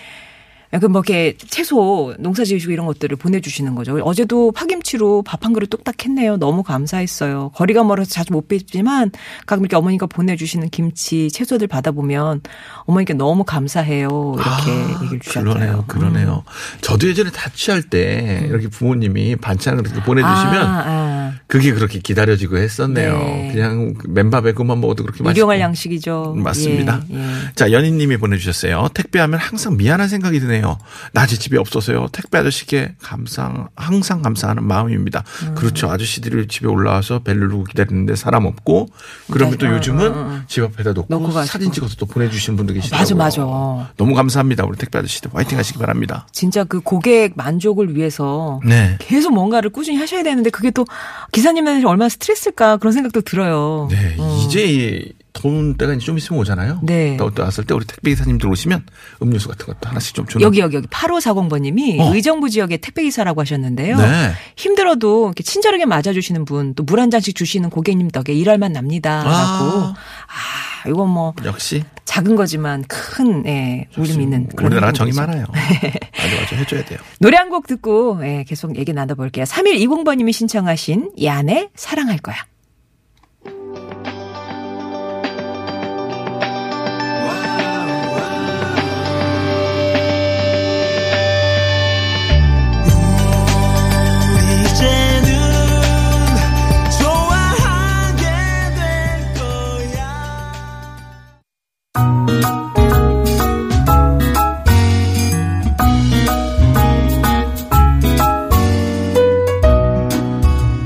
그뭐 0.81 1.03
이렇게 1.07 1.37
채소 1.49 2.15
농사 2.19 2.45
지으시고 2.45 2.73
이런 2.73 2.87
것들을 2.87 3.17
보내주시는 3.17 3.75
거죠. 3.75 3.97
어제도 4.03 4.51
파김치로 4.53 5.23
밥 5.23 5.45
한 5.45 5.53
그릇 5.53 5.69
뚝딱 5.69 6.03
했네요. 6.03 6.39
너무 6.39 6.63
감사했어요. 6.63 7.51
거리가 7.55 7.85
멀어서 7.85 8.11
자주 8.11 8.33
못 8.33 8.49
뵙지만 8.49 9.11
가끔 9.47 9.63
이렇게 9.65 9.77
어머니가 9.77 10.07
보내주시는 10.07 10.71
김치, 10.71 11.29
채소들 11.31 11.67
받아보면 11.67 12.41
어머니께 12.87 13.13
너무 13.13 13.45
감사해요. 13.45 14.09
이렇게 14.37 15.03
얘기를 15.03 15.21
주셨어요. 15.21 15.51
아, 15.51 15.55
그러네요. 15.55 15.85
그러네요. 15.87 16.45
저도 16.81 17.09
예전에 17.09 17.31
자취할 17.31 17.83
때 17.83 18.47
이렇게 18.49 18.69
부모님이 18.69 19.37
반찬을 19.37 19.81
이렇게 19.87 20.03
보내주시면 20.03 20.67
아, 20.67 20.85
아. 20.87 21.14
그게 21.47 21.73
그렇게 21.73 21.99
기다려지고 21.99 22.57
했었네요. 22.57 23.19
네. 23.19 23.51
그냥 23.53 23.95
맨밥에 24.09 24.53
그만 24.53 24.81
먹어도 24.81 25.05
그렇게 25.05 25.23
맛있고. 25.23 25.39
일용할 25.39 25.61
양식이죠. 25.61 26.35
맞습니다. 26.39 27.03
예, 27.11 27.17
예. 27.17 27.25
자, 27.55 27.71
연인님이 27.71 28.17
보내주셨어요. 28.17 28.89
택배하면 28.95 29.39
항상 29.39 29.77
미안한 29.77 30.09
생각이 30.09 30.41
드네요. 30.41 30.79
낮에 31.13 31.37
집에 31.37 31.59
없어서요. 31.59 32.09
택배 32.13 32.39
아저씨께 32.39 32.95
감상, 33.01 33.69
항상 33.77 34.23
감사하는 34.23 34.65
마음입니다. 34.65 35.23
음. 35.43 35.55
그렇죠. 35.55 35.91
아저씨들이 35.91 36.49
집에 36.49 36.67
올라와서 36.67 37.21
벨 37.21 37.39
누르고 37.39 37.65
기다리는데 37.65 38.17
사람 38.17 38.47
없고, 38.47 38.89
그러면 39.31 39.59
또 39.59 39.67
어, 39.67 39.71
요즘은 39.71 40.13
어, 40.13 40.15
어. 40.17 40.41
집 40.49 40.63
앞에다 40.65 40.93
놓고. 40.93 41.45
사진 41.45 41.71
찍어서 41.73 41.97
또 41.97 42.07
보내주시는 42.07 42.57
분도 42.57 42.73
계시더라고요. 42.73 43.17
맞아, 43.17 43.43
맞아. 43.45 43.91
너무 43.97 44.15
감사합니다. 44.15 44.65
우리 44.65 44.79
택배 44.79 44.99
아저씨들 44.99 45.31
화이팅 45.35 45.59
하시기 45.59 45.79
바랍니다. 45.79 46.27
진짜 46.33 46.65
그 46.65 46.81
고객 46.81 47.33
만족을 47.37 47.95
위해서 47.95 48.61
네. 48.65 48.97
계속 48.99 49.35
뭔가를 49.35 49.71
꾸준히 49.71 49.99
하셔야 49.99 50.23
되는데 50.23 50.51
그게 50.51 50.71
또 50.71 50.85
기사님한테 51.35 51.87
얼마나 51.87 52.09
스트레스일까 52.09 52.79
그런 52.79 52.93
생각도 52.93 53.21
들어요. 53.21 53.89
네. 53.91 54.17
이제 54.47 55.05
더운 55.33 55.77
때가 55.77 55.93
이제 55.95 56.05
좀 56.05 56.17
있으면 56.17 56.41
오잖아요. 56.41 56.79
네. 56.85 57.17
더울 57.17 57.35
때 57.35 57.43
왔을 57.43 57.65
때 57.65 57.75
우리 57.75 57.85
택배 57.85 58.11
기사님들 58.11 58.49
오시면 58.49 58.87
음료수 59.21 59.49
같은 59.49 59.67
것도 59.67 59.89
하나씩 59.89 60.15
좀 60.15 60.27
주는. 60.27 60.45
여기 60.47 60.61
여기 60.61 60.77
여기 60.77 60.87
8540번님이 60.87 61.99
어. 62.01 62.15
의정부 62.15 62.49
지역의 62.49 62.79
택배 62.79 63.03
기사라고 63.03 63.41
하셨는데요. 63.41 63.97
네. 63.97 64.33
힘들어도 64.57 65.27
이렇게 65.27 65.43
친절하게 65.43 65.87
맞아주시는 65.87 66.45
분, 66.45 66.75
또 66.75 66.85
물 66.85 67.01
한 67.01 67.11
잔씩 67.11 67.35
주시는 67.35 67.71
고객님 67.71 68.11
덕에 68.11 68.33
일할 68.33 68.59
만 68.59 68.73
납니다라고. 68.73 69.29
아. 69.29 69.95
아, 69.95 69.95
이건 70.87 71.09
뭐 71.11 71.35
역시 71.45 71.83
작은 72.05 72.37
거지만 72.37 72.85
큰 72.89 73.47
예, 73.47 73.87
울림 73.97 74.21
있는 74.21 74.49
그런 74.55 74.73
우리나라 74.73 74.93
정이 74.93 75.11
행동이죠. 75.11 75.21
많아요. 75.33 75.47
맞아 75.51 76.41
맞아 76.41 76.57
해줘야 76.57 76.85
돼요. 76.85 76.99
노래 77.21 77.37
한 77.37 77.49
곡 77.49 77.67
듣고 77.67 78.21
예, 78.27 78.45
계속 78.45 78.77
얘기 78.77 78.93
나눠볼게요. 78.93 79.45
3120번님이 79.45 80.33
신청하신 80.33 81.13
야네 81.23 81.71
사랑할 81.75 82.19
거야. 82.19 82.37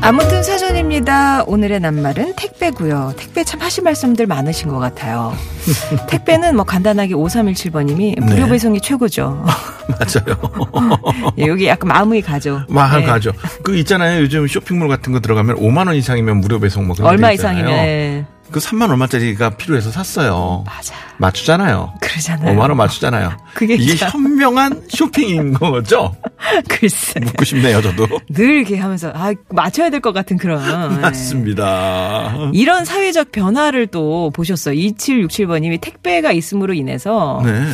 아무튼 0.09 0.43
사전입니다. 0.43 1.45
오늘의 1.45 1.81
낱말은 1.81 2.33
택배고요. 2.37 3.13
택배 3.19 3.45
참 3.45 3.61
하실 3.61 3.85
말씀들 3.85 4.25
많으신 4.27 4.71
것 4.71 4.79
같아요. 4.79 5.35
택배는 6.09 6.57
뭐 6.57 6.65
간단하게 6.65 7.13
5317번님이 7.13 8.19
무료 8.19 8.45
네. 8.47 8.53
배송이 8.53 8.81
최고죠. 8.81 9.45
맞아요. 9.87 10.41
예, 11.37 11.47
여기 11.47 11.67
약간 11.67 11.89
마음이 11.89 12.23
가죠. 12.23 12.63
마음 12.71 13.03
예. 13.03 13.05
가죠. 13.05 13.33
그 13.63 13.77
있잖아요. 13.77 14.23
요즘 14.23 14.47
쇼핑몰 14.47 14.89
같은 14.89 15.13
거 15.13 15.21
들어가면 15.21 15.57
5만 15.57 15.89
원 15.89 15.95
이상이면 15.95 16.39
무료 16.39 16.59
배송 16.59 16.87
뭐 16.87 16.97
그런 16.97 17.11
얼마. 17.11 17.31
이상이면 17.31 17.71
예. 17.71 18.25
그 18.51 18.61
3만 18.61 18.89
얼마짜리가 18.91 19.51
필요해서 19.51 19.91
샀어요. 19.91 20.65
맞아. 20.67 20.95
맞추잖아요. 21.19 21.93
그러잖아요. 22.01 22.55
5만 22.57 22.61
원 22.69 22.77
맞추잖아요. 22.77 23.31
그게 23.55 23.75
이게 23.75 23.95
참- 23.97 24.11
현명한 24.11 24.85
쇼핑인 24.89 25.53
거죠? 25.55 26.15
글쎄. 26.69 27.21
묻고 27.21 27.45
싶네요, 27.45 27.83
저도. 27.83 28.07
늘 28.31 28.57
이렇게 28.59 28.79
하면서 28.79 29.11
아 29.15 29.33
맞춰야 29.51 29.91
될 29.91 30.01
것 30.01 30.13
같은 30.13 30.37
그런 30.39 30.63
예. 30.97 30.97
맞습니다. 31.01 32.51
이런 32.53 32.85
사회적 32.85 33.33
변화를 33.33 33.89
또 33.89 34.31
보셨어요. 34.31 34.75
2767번님이 34.77 35.81
택배가 35.81 36.33
있음으로 36.33 36.73
인해서 36.73 37.43
네. 37.45 37.65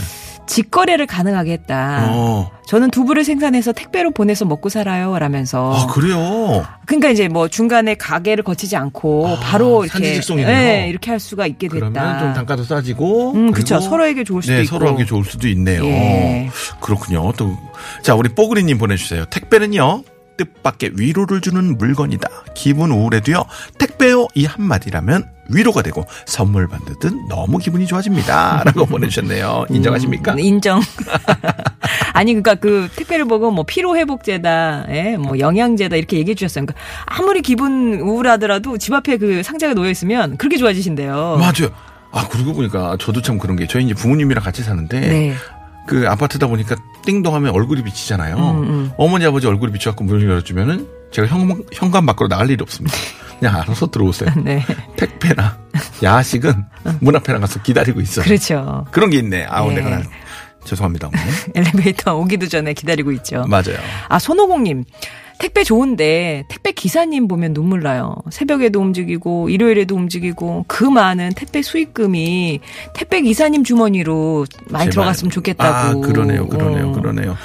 직거래를 0.47 1.07
가능하게 1.07 1.53
했다. 1.53 2.09
어. 2.11 2.51
저는 2.67 2.91
두부를 2.91 3.25
생산해서 3.25 3.73
택배로 3.73 4.11
보내서 4.11 4.45
먹고 4.45 4.69
살아요. 4.69 5.19
라면서. 5.19 5.75
아, 5.75 5.87
그래요? 5.87 6.65
그러니까 6.87 7.11
이제 7.11 7.29
뭐 7.29 7.49
중간에 7.49 7.95
가게를 7.95 8.43
거치지 8.45 8.77
않고 8.77 9.29
아, 9.29 9.41
바로 9.41 9.85
이렇게 9.85 9.99
산지직송이네요. 9.99 10.49
예, 10.57 10.89
이렇게 10.89 11.11
할 11.11 11.21
수가 11.21 11.47
있게 11.47 11.69
됐다. 11.69 11.91
그러면 11.91 12.19
좀 12.21 12.33
단가도 12.35 12.65
싸지고. 12.65 13.33
음, 13.35 13.53
그쵸. 13.53 13.81
서로에게 13.81 14.25
좋을 14.25 14.43
수도 14.43 14.55
네, 14.55 14.63
있고. 14.63 14.79
서로에게 14.79 15.05
좋을 15.05 15.25
수도 15.25 15.49
있네요. 15.49 15.85
예. 15.85 16.51
그렇군요. 16.81 17.33
또, 17.37 17.57
자, 18.03 18.15
우리 18.15 18.29
뽀그리님 18.31 18.79
보내주세요. 18.79 19.27
택배는요, 19.27 20.03
뜻밖의 20.37 20.93
위로를 20.97 21.41
주는 21.41 21.77
물건이다. 21.79 22.29
기분 22.55 22.91
우울해도요, 22.91 23.45
택배요 23.79 24.29
이 24.35 24.45
한마디라면 24.45 25.29
위로가 25.51 25.83
되고 25.83 26.05
선물 26.27 26.69
받듯 26.69 27.13
너무 27.29 27.59
기분이 27.59 27.87
좋아집니다. 27.87 28.63
라고 28.65 28.87
보내주셨네요. 28.87 29.67
인정하십니까? 29.71 30.33
음, 30.33 30.39
인정. 30.39 30.81
아니 32.15 32.33
그러니까 32.33 32.55
그 32.55 32.89
택배를 32.97 33.27
보고 33.27 33.51
뭐 33.51 33.65
피로 33.67 33.97
회복제다, 33.97 34.87
예, 34.91 35.17
뭐 35.17 35.39
영양제다 35.39 35.97
이렇게 35.97 36.19
얘기해 36.19 36.35
주셨어요. 36.35 36.65
그러니까 36.67 36.83
아무리 37.07 37.43
기분 37.43 38.01
우울하더라도 38.01 38.79
집 38.79 38.93
앞에 38.95 39.17
그 39.19 39.43
상자가 39.43 39.75
놓여 39.75 39.91
있으면 39.91 40.37
그렇게 40.37 40.57
좋아지신대요. 40.57 41.39
맞아요. 41.39 41.75
아, 42.13 42.29
그러고 42.29 42.55
보니까 42.55 42.97
저도 43.01 43.23
참 43.23 43.39
그런 43.39 43.57
게 43.57 43.67
저희 43.67 43.85
이제 43.85 43.95
부모님이랑 43.95 44.43
같이 44.43 44.63
사는데 44.63 45.01
네. 45.01 45.35
그 45.87 46.09
아파트다 46.09 46.47
보니까 46.47 46.77
띵동 47.05 47.35
하면 47.35 47.53
얼굴이 47.55 47.83
비치잖아요. 47.83 48.37
음, 48.37 48.91
어머니 48.97 49.27
아버지 49.27 49.47
얼굴이 49.47 49.73
비쳐갖고 49.73 50.05
문을 50.05 50.29
열어주면은 50.29 50.89
제가 51.13 51.29
현, 51.29 51.63
현관 51.73 52.07
밖으로 52.07 52.29
나갈 52.29 52.51
일이 52.51 52.63
없습니다. 52.63 52.97
그냥 53.39 53.57
알아서 53.57 53.91
들어오세요. 53.91 54.31
네. 54.43 54.65
택배나 54.97 55.59
야식은 56.03 56.65
문 57.01 57.15
앞에 57.17 57.33
나가서 57.35 57.63
기다리고 57.63 58.01
있어요. 58.01 58.25
그렇죠. 58.25 58.87
그런 58.91 59.11
게 59.11 59.19
있네. 59.19 59.45
아우 59.49 59.71
예. 59.73 59.75
내가 59.77 59.91
나- 59.91 60.03
죄송합니다. 60.65 61.11
엘리베이터 61.55 62.15
오기도 62.17 62.49
전에 62.49 62.73
기다리고 62.73 63.13
있죠. 63.13 63.45
맞아요. 63.47 63.77
아, 64.09 64.19
손오공님. 64.19 64.85
택배 65.39 65.65
좋은데 65.65 66.45
택배 66.49 66.73
기사님 66.73 67.29
보면 67.29 67.55
눈물 67.55 67.83
나요. 67.83 68.15
새벽에도 68.31 68.81
움직이고 68.81 69.49
일요일에도 69.49 69.95
움직이고 69.97 70.65
그 70.69 70.85
많은 70.85 71.31
택배 71.35 71.63
수익금이 71.63 72.61
택배 72.95 73.21
기사님 73.21 73.65
주머니로 73.65 74.47
많이 74.69 74.85
제발. 74.85 74.91
들어갔으면 74.91 75.31
좋겠다고. 75.31 75.75
아 75.75 75.95
그러네요, 76.07 76.47
그러네요, 76.49 76.89
어. 76.89 76.93
그러네요. 76.93 77.37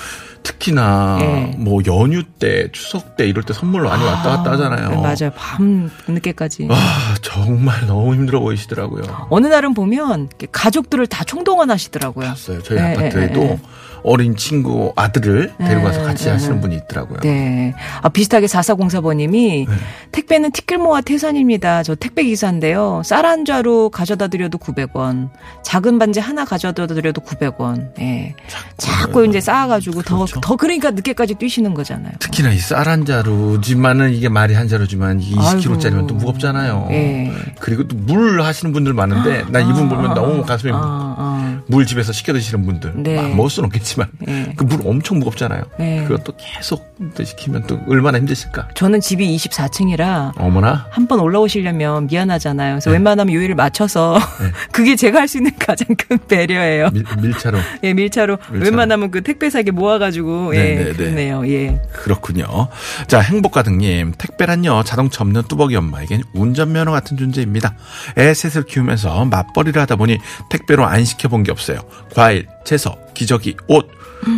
특히나 0.42 1.18
예. 1.22 1.56
뭐 1.58 1.82
연휴 1.86 2.24
때, 2.24 2.70
추석 2.72 3.18
때 3.18 3.28
이럴 3.28 3.44
때 3.44 3.54
선물 3.54 3.82
많이 3.84 4.04
왔다 4.04 4.38
갔다 4.38 4.52
하잖아요. 4.54 4.90
네, 4.90 4.96
맞아요. 4.96 5.32
밤 5.36 5.92
늦게까지. 6.08 6.68
아 6.72 7.16
정말 7.22 7.86
너무 7.86 8.14
힘들어 8.16 8.40
보이시더라고요. 8.40 9.28
어느 9.30 9.48
날은 9.48 9.74
보면 9.74 10.30
가족들을 10.52 11.08
다 11.08 11.24
총동원하시더라고요. 11.26 12.26
봤어요. 12.28 12.64
저희 12.64 12.80
네, 12.80 12.94
아파트에도 12.94 13.40
네, 13.42 13.48
네. 13.50 13.60
어린 14.04 14.36
친구 14.36 14.94
아들을 14.96 15.54
데리고 15.58 15.84
가서 15.84 16.04
같이 16.04 16.26
네, 16.26 16.32
하시는 16.32 16.56
네. 16.56 16.62
분이 16.62 16.76
있더라고요. 16.76 17.20
네. 17.22 17.74
아, 18.02 18.10
비슷하게 18.10 18.48
4404번님이 18.48 19.68
네. 19.68 19.76
택배는 20.12 20.52
티끌모아 20.52 21.02
태산입니다. 21.02 21.84
저 21.84 21.96
택배 21.96 22.24
기사인데요. 22.24 23.02
쌀 23.06 23.26
한 23.26 23.46
자루 23.46 23.90
가져다 23.92 24.28
드려도 24.28 24.58
900원. 24.58 25.30
작은 25.64 26.00
반지 26.00 26.20
하나 26.20 26.46
가져다 26.46 26.88
드려도 26.88 27.22
900원. 27.22 27.92
예. 28.00 28.34
자꾸 28.78 29.26
이제 29.28 29.40
쌓아가지고 29.42 30.02
그렇죠. 30.02 30.26
더, 30.36 30.42
더 30.42 30.56
그러니까 30.56 30.90
늦게까지 30.92 31.36
뛰시는 31.36 31.74
거잖아요. 31.74 32.14
특히나 32.20 32.52
이 32.52 32.58
쌀 32.60 32.88
한 32.88 33.06
자루지만은 33.06 34.14
이게 34.14 34.30
말이 34.30 34.54
한 34.56 34.68
자루지만 34.68 35.20
이게 35.22 35.36
20kg짜리면 35.36 35.94
아이고. 35.96 36.08
또 36.08 36.16
무겁잖아요. 36.16 36.88
예. 36.92 37.32
그리고 37.60 37.88
또 37.88 38.00
물 38.00 38.42
하시는 38.42 38.74
분들 38.74 38.94
많은데 38.94 39.44
나 39.50 39.60
이분 39.60 39.88
보면 39.90 40.14
너무 40.16 40.44
가슴에 40.44 40.72
아, 40.74 40.78
아. 40.78 41.60
물 41.68 41.86
집에서 41.86 42.12
시켜 42.12 42.34
드시는 42.34 42.66
분들 42.66 42.94
네. 43.04 43.16
막 43.22 43.36
먹을 43.36 43.50
수는 43.52 43.68
없겠지 43.68 43.89
만 43.98 44.08
네. 44.20 44.54
그물 44.58 44.80
엄청 44.86 45.20
무겁잖아요. 45.20 45.64
네. 45.80 46.04
그것도 46.08 46.34
계속 46.38 46.96
또 47.16 47.24
시키면 47.24 47.64
또 47.66 47.80
얼마나 47.88 48.18
힘드실까. 48.20 48.68
저는 48.76 49.00
집이 49.02 49.36
24층이라 49.38 50.34
어머나. 50.38 50.88
한 50.92 51.08
번 51.08 51.20
올라오시려면 51.22 52.06
미안하잖아요. 52.08 52.76
그래서 52.76 52.92
웬만하면 52.92 53.34
요일을 53.34 53.56
맞춰서 53.56 54.20
그게 54.72 54.96
제가 54.96 55.20
할 55.22 55.28
수 55.28 55.38
있는 55.38 55.52
가장 55.58 55.88
큰 55.96 56.18
배려예요. 56.28 56.90
밀, 56.92 57.04
밀차로 57.22 57.58
예, 57.84 57.94
밀차로, 57.94 58.38
밀차로. 58.52 58.66
웬만하면 58.66 59.12
그 59.12 59.22
택배 59.22 59.50
사게 59.50 59.72
모아가지고 59.72 60.56
예, 60.56 60.60
네, 60.60 60.76
네, 60.76 60.84
네. 60.86 60.94
그러네요. 60.94 61.48
예. 61.48 61.82
그렇군요. 61.94 62.68
자, 63.08 63.20
행복가득님. 63.22 64.14
택배란요, 64.18 64.84
자동차 64.84 65.24
없는 65.24 65.44
뚜벅이 65.48 65.76
엄마에겐 65.76 66.24
운전면허 66.34 66.92
같은 66.92 67.18
존재입니다. 67.18 67.76
애 68.18 68.34
셋을 68.34 68.66
키우면서 68.66 69.26
맞벌이를 69.26 69.82
하다 69.84 69.96
보니 69.96 70.18
택배로 70.50 70.86
안 70.86 71.06
시켜본 71.06 71.44
게 71.44 71.52
없어요. 71.52 71.80
과일, 72.16 72.48
채소, 72.70 72.96
기저귀, 73.16 73.56
옷. 73.68 73.90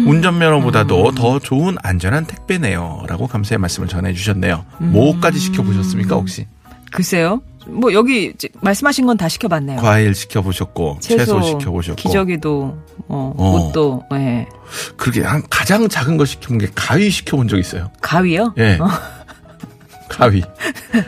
운전면허보다도 0.08 1.12
더 1.16 1.38
좋은 1.40 1.76
안전한 1.84 2.24
택배네요. 2.26 3.04
라고 3.10 3.28
감사의 3.28 3.58
말씀을 3.60 3.90
전해주셨네요. 3.90 4.64
뭐까지 4.78 5.38
시켜보셨습니까, 5.38 6.16
혹시? 6.16 6.48
글쎄요. 6.94 7.42
뭐 7.68 7.92
여기 7.92 8.32
말씀하신 8.62 9.06
건 9.06 9.18
다 9.18 9.28
시켜봤네요. 9.28 9.82
과일 9.82 10.16
시켜보셨고, 10.16 11.00
채소, 11.02 11.42
시켜보셨고. 11.42 11.98
기저귀도, 11.98 12.78
어, 13.10 13.34
어. 13.38 13.52
옷도, 13.68 14.02
예. 14.14 14.48
그렇게 14.96 15.24
한 15.24 15.44
가장 15.50 15.90
작은 15.90 16.16
거 16.16 16.24
시켜본 16.24 16.60
게 16.60 16.70
가위 16.74 17.10
시켜본 17.10 17.50
적 17.50 17.58
있어요. 17.58 17.92
가위요? 18.00 18.54
예. 18.60 18.80
가위. 20.08 20.42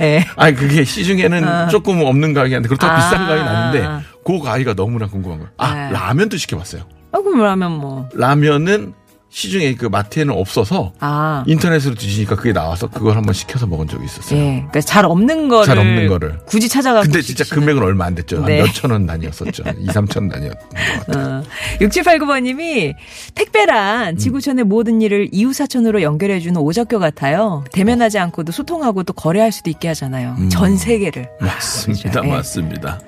예. 0.01 0.25
아니 0.35 0.55
그게 0.57 0.83
시중에는 0.83 1.43
아. 1.47 1.67
조금 1.69 2.01
없는 2.01 2.33
가위인데 2.33 2.67
그렇다고 2.67 2.91
아. 2.91 2.95
비싼 2.97 3.27
가위는 3.27 3.47
아닌데 3.47 4.05
그 4.25 4.39
가위가 4.39 4.73
너무나 4.73 5.07
궁금한 5.07 5.39
거예요. 5.39 5.51
아 5.57 5.73
네. 5.73 5.91
라면도 5.93 6.35
시켜봤어요. 6.37 6.83
아, 7.13 7.21
그러면 7.21 7.71
뭐, 7.71 8.09
라면은 8.13 8.93
시중에 9.33 9.73
그 9.73 9.87
마트에는 9.87 10.31
없어서 10.31 10.93
아. 10.99 11.43
인터넷으로 11.47 11.95
뒤지니까 11.95 12.35
그게 12.35 12.53
나와서 12.53 12.87
그걸 12.87 13.17
한번 13.17 13.33
시켜서 13.33 13.65
먹은 13.65 13.87
적이 13.87 14.05
있었어요. 14.05 14.39
예. 14.39 14.45
그러니까 14.57 14.81
잘 14.81 15.05
없는 15.05 15.47
거를. 15.47 15.65
잘 15.65 15.79
없는 15.79 16.07
거를. 16.07 16.37
굳이 16.45 16.69
찾아가고. 16.69 17.03
근데 17.05 17.21
진짜 17.23 17.43
금액은 17.43 17.81
얼마 17.81 18.05
안 18.05 18.13
됐죠. 18.13 18.45
네. 18.45 18.59
한 18.59 18.67
몇천 18.67 18.91
원 18.91 19.07
단위였었죠. 19.07 19.63
2, 19.79 19.87
3천 19.87 20.17
원 20.17 20.29
단위였던 20.29 20.69
것 20.69 21.05
같아요. 21.07 21.37
어, 21.39 21.43
6789번 21.81 22.43
님이 22.43 22.93
택배란 23.33 24.17
지구촌의 24.17 24.65
모든 24.65 25.01
일을 25.01 25.29
이웃사촌으로 25.31 26.03
연결해 26.03 26.39
주는 26.39 26.61
오적교 26.61 26.99
같아요. 26.99 27.63
대면하지 27.71 28.19
않고도 28.19 28.51
소통하고 28.51 29.01
또 29.01 29.13
거래할 29.13 29.51
수도 29.51 29.71
있게 29.71 29.87
하잖아요. 29.87 30.37
전 30.51 30.77
세계를. 30.77 31.27
맞습니다. 31.41 32.11
그렇죠. 32.11 32.27
예. 32.27 32.31
맞습니다. 32.31 32.99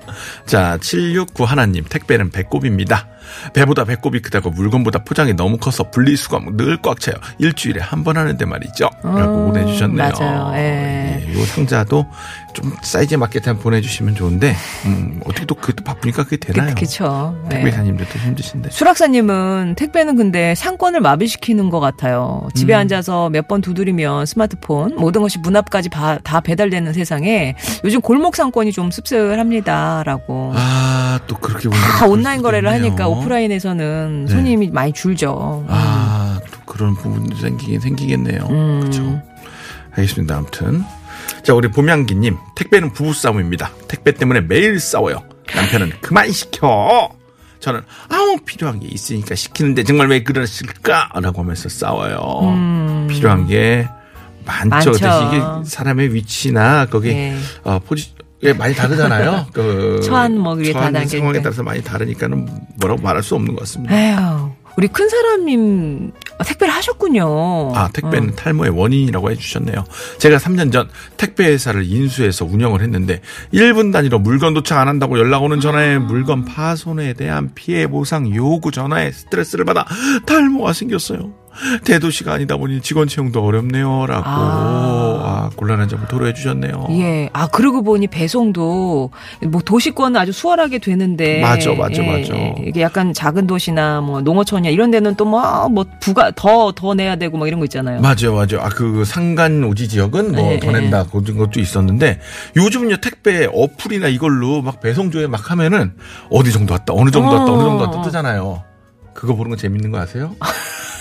자, 0.44 0.76
769 0.80 1.44
하나님, 1.44 1.84
택배는 1.84 2.30
배꼽입니다. 2.30 3.06
배보다 3.52 3.84
배꼽이 3.84 4.20
크다고 4.20 4.50
물건보다 4.50 5.00
포장이 5.04 5.34
너무 5.34 5.56
커서 5.58 5.90
분리수거하면 5.90 6.56
늘꽉 6.56 7.00
차요. 7.00 7.14
일주일에 7.38 7.80
한 7.80 8.04
번 8.04 8.16
하는데 8.16 8.44
말이죠. 8.44 8.88
라고 9.02 9.46
음, 9.48 9.52
보내주셨네요. 9.52 10.12
맞아요. 10.18 10.52
예. 10.56 11.26
요 11.34 11.44
상자도 11.46 12.06
좀 12.56 12.74
사이즈에 12.82 13.18
맞게 13.18 13.40
한 13.44 13.58
보내주시면 13.58 14.14
좋은데, 14.14 14.54
음, 14.86 15.20
어떻게 15.26 15.44
또 15.44 15.54
그것도 15.54 15.84
바쁘니까 15.84 16.24
그게 16.24 16.38
되나요? 16.38 16.70
그. 16.74 17.34
예. 17.46 17.56
택배사님들도 17.56 18.18
힘드신데. 18.18 18.70
수락사님은 18.70 19.74
택배는 19.76 20.16
근데 20.16 20.54
상권을 20.54 21.00
마비시키는 21.00 21.68
것 21.68 21.80
같아요. 21.80 22.48
집에 22.54 22.72
음. 22.74 22.78
앉아서 22.80 23.28
몇 23.30 23.46
번 23.46 23.60
두드리면 23.60 24.24
스마트폰 24.26 24.96
모든 24.96 25.20
것이 25.22 25.38
문 25.38 25.54
앞까지 25.54 25.88
바- 25.90 26.18
다 26.24 26.40
배달되는 26.40 26.92
세상에 26.94 27.54
요즘 27.84 28.00
골목 28.00 28.34
상권이 28.34 28.72
좀 28.72 28.90
씁쓸합니다라고. 28.90 30.52
아, 30.56 31.20
또 31.26 31.36
그렇게. 31.36 31.68
다 31.70 32.06
온라인 32.06 32.42
거래를 32.42 32.68
있네요. 32.72 32.86
하니까 32.86 33.06
오프라인에서는 33.08 34.24
네. 34.26 34.32
손님이 34.32 34.70
많이 34.70 34.92
줄죠. 34.92 35.64
아, 35.68 36.40
또 36.50 36.58
그런 36.64 36.94
부분도 36.96 37.36
생기긴 37.36 37.80
생기겠네요. 37.80 38.46
음. 38.50 38.80
그렇죠. 38.80 39.22
알겠습니다. 39.94 40.36
아무튼 40.38 40.84
자 41.46 41.54
우리 41.54 41.68
봄양기님 41.68 42.36
택배는 42.56 42.92
부부싸움입니다. 42.92 43.70
택배 43.86 44.12
때문에 44.12 44.40
매일 44.40 44.80
싸워요. 44.80 45.22
남편은 45.54 45.92
그만 46.00 46.32
시켜. 46.32 47.08
저는 47.60 47.82
아무 48.08 48.38
필요한 48.44 48.80
게 48.80 48.88
있으니까 48.90 49.36
시키는데 49.36 49.84
정말 49.84 50.08
왜 50.08 50.24
그러실까라고 50.24 51.42
하면서 51.42 51.68
싸워요. 51.68 52.40
음. 52.42 53.06
필요한 53.08 53.46
게 53.46 53.86
많죠. 54.44 54.90
이게 54.90 55.40
사람의 55.64 56.14
위치나 56.14 56.86
거기 56.86 57.14
네. 57.14 57.38
어, 57.62 57.78
포지 57.78 58.12
예, 58.42 58.52
많이 58.52 58.74
다르잖아요. 58.74 59.46
그 59.54 60.00
처한 60.02 60.36
뭐 60.36 60.56
그게 60.56 60.72
다 60.72 60.90
처한 60.90 61.06
상황에 61.06 61.38
때. 61.38 61.42
따라서 61.42 61.62
많이 61.62 61.80
다르니까는 61.80 62.48
뭐라고 62.80 63.02
말할 63.02 63.22
수 63.22 63.36
없는 63.36 63.54
것 63.54 63.60
같습니다. 63.60 63.94
에휴, 63.94 64.50
우리 64.76 64.88
큰 64.88 65.08
사람님 65.08 66.12
택배를 66.44 66.72
하셨군요. 66.74 67.72
아, 67.74 67.88
택배는 67.92 68.36
탈모의 68.36 68.70
원인이라고 68.70 69.30
해주셨네요. 69.30 69.84
제가 70.18 70.36
3년 70.36 70.70
전 70.70 70.88
택배 71.16 71.46
회사를 71.46 71.84
인수해서 71.84 72.44
운영을 72.44 72.82
했는데 72.82 73.22
1분 73.54 73.92
단위로 73.92 74.18
물건 74.18 74.52
도착 74.52 74.78
안 74.78 74.88
한다고 74.88 75.18
연락 75.18 75.42
오는 75.42 75.60
전화에 75.60 75.98
물건 75.98 76.44
파손에 76.44 77.14
대한 77.14 77.52
피해 77.54 77.86
보상 77.86 78.34
요구 78.34 78.70
전화에 78.70 79.12
스트레스를 79.12 79.64
받아 79.64 79.86
탈모가 80.26 80.74
생겼어요. 80.74 81.45
대도시가 81.84 82.34
아니다 82.34 82.56
보니 82.56 82.80
직원 82.80 83.08
채용도 83.08 83.44
어렵네요라고 83.44 84.24
아, 84.26 85.50
곤란한 85.56 85.88
점을 85.88 86.06
토로해 86.08 86.34
주셨네요. 86.34 86.86
예. 86.90 87.28
아, 87.32 87.46
그러고 87.48 87.82
보니 87.82 88.06
배송도 88.08 89.10
뭐 89.48 89.60
도시권은 89.62 90.20
아주 90.20 90.32
수월하게 90.32 90.78
되는데. 90.78 91.40
맞아, 91.40 91.72
맞아, 91.74 92.02
예, 92.02 92.20
맞아. 92.20 92.34
예. 92.36 92.54
이게 92.66 92.82
약간 92.82 93.12
작은 93.12 93.46
도시나 93.46 94.00
뭐 94.00 94.20
농어촌이나 94.20 94.70
이런 94.70 94.90
데는 94.90 95.14
또 95.16 95.24
뭐, 95.24 95.68
뭐 95.68 95.84
부가 96.00 96.30
더, 96.34 96.72
더 96.72 96.94
내야 96.94 97.16
되고 97.16 97.38
막 97.38 97.46
이런 97.46 97.60
거 97.60 97.64
있잖아요. 97.64 98.00
맞아요, 98.00 98.34
맞아요. 98.34 98.60
아, 98.60 98.68
그 98.68 99.04
상간 99.04 99.64
오지 99.64 99.88
지역은 99.88 100.32
뭐 100.32 100.50
네, 100.50 100.60
더 100.60 100.70
낸다 100.70 101.04
그런 101.04 101.36
것도 101.36 101.60
있었는데 101.60 102.20
요즘은요 102.56 102.98
택배 102.98 103.46
어플이나 103.52 104.08
이걸로 104.08 104.62
막 104.62 104.80
배송 104.80 105.10
조회 105.10 105.26
막 105.26 105.50
하면은 105.50 105.94
어디 106.30 106.52
정도 106.52 106.74
왔다, 106.74 106.92
어느 106.94 107.10
정도 107.10 107.34
왔다, 107.34 107.52
어느 107.52 107.62
정도 107.62 107.84
왔다 107.84 107.98
어. 107.98 108.02
뜨잖아요. 108.02 108.62
그거 109.14 109.34
보는 109.34 109.50
거 109.50 109.56
재밌는 109.56 109.90
거 109.90 109.98
아세요? 109.98 110.34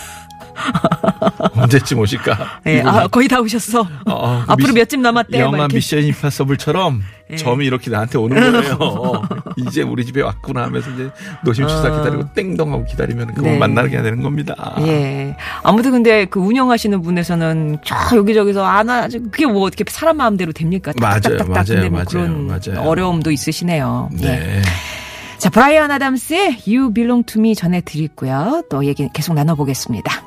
언제쯤 1.55 1.99
오실까? 1.99 2.37
예. 2.67 2.81
아, 2.81 3.07
거의 3.07 3.27
다 3.27 3.39
오셨어. 3.39 3.81
어, 3.81 3.87
어, 4.11 4.43
그 4.45 4.51
앞으로 4.53 4.73
몇 4.73 4.85
집 4.87 4.99
남았대. 4.99 5.37
막 5.43 5.53
영화. 5.53 5.67
미션 5.67 6.03
임파서블처럼 6.03 7.01
예. 7.31 7.35
점이 7.37 7.65
이렇게 7.65 7.89
나한테 7.89 8.17
오는 8.17 8.35
거예요. 8.51 9.21
이제 9.57 9.81
우리 9.81 10.05
집에 10.05 10.21
왔구나 10.21 10.63
하면서 10.63 10.89
이제 10.91 11.09
노심초사 11.43 11.87
어. 11.87 11.97
기다리고 11.97 12.33
땡동하고 12.33 12.85
기다리면 12.85 13.33
그거 13.33 13.47
네. 13.49 13.57
만나게 13.57 14.01
되는 14.01 14.21
겁니다. 14.21 14.75
예. 14.81 15.35
아무튼 15.63 15.91
근데 15.91 16.25
그 16.25 16.39
운영하시는 16.39 17.01
분에서는 17.01 17.79
저 17.83 17.95
여기저기서 18.17 18.63
안 18.63 18.89
하지. 18.89 19.19
그게 19.19 19.45
뭐 19.47 19.63
어떻게 19.65 19.83
사람 19.87 20.17
마음대로 20.17 20.51
됩니까? 20.51 20.91
맞아요. 20.99 21.21
맞아요, 21.47 21.63
근데 21.65 21.89
뭐 21.89 21.91
맞아요, 21.91 22.05
그런 22.05 22.47
맞아요. 22.47 22.81
어려움도 22.87 23.31
있으시네요. 23.31 24.09
예. 24.21 24.25
네. 24.27 24.61
자, 25.37 25.49
브라이언 25.49 25.91
아담스의 25.91 26.59
You 26.67 26.93
Belong 26.93 27.25
to 27.25 27.39
Me 27.39 27.55
전해드리고요. 27.55 28.63
또 28.69 28.85
얘기 28.85 29.07
계속 29.13 29.33
나눠보겠습니다. 29.33 30.23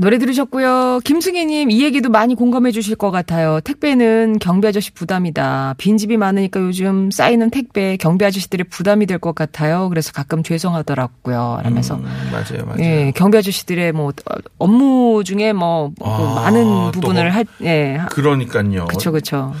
노래 0.00 0.16
들으셨고요. 0.18 1.00
김승희님, 1.04 1.70
이 1.70 1.82
얘기도 1.84 2.08
많이 2.08 2.34
공감해 2.34 2.70
주실 2.72 2.96
것 2.96 3.10
같아요. 3.10 3.60
택배는 3.60 4.38
경비 4.38 4.66
아저씨 4.66 4.90
부담이다. 4.92 5.74
빈집이 5.76 6.16
많으니까 6.16 6.58
요즘 6.60 7.10
쌓이는 7.10 7.50
택배 7.50 7.98
경비 7.98 8.24
아저씨들의 8.24 8.64
부담이 8.70 9.04
될 9.06 9.18
것 9.20 9.34
같아요. 9.34 9.90
그래서 9.90 10.12
가끔 10.12 10.42
죄송하더라고요. 10.42 11.60
라면서. 11.62 11.96
음, 11.96 12.04
맞아요, 12.32 12.64
맞아요. 12.64 12.80
예, 12.80 13.12
경비 13.14 13.36
아저씨들의 13.36 13.92
뭐 13.92 14.08
어, 14.08 14.34
업무 14.56 15.22
중에 15.24 15.52
뭐, 15.52 15.90
그 15.98 16.04
아, 16.08 16.34
많은 16.46 16.62
또 16.64 16.90
부분을 16.92 17.24
뭐- 17.24 17.32
할, 17.32 17.44
예. 17.62 17.96
하- 17.96 18.06
그러니까요. 18.08 18.86
그쵸, 18.86 19.12
그쵸. 19.12 19.52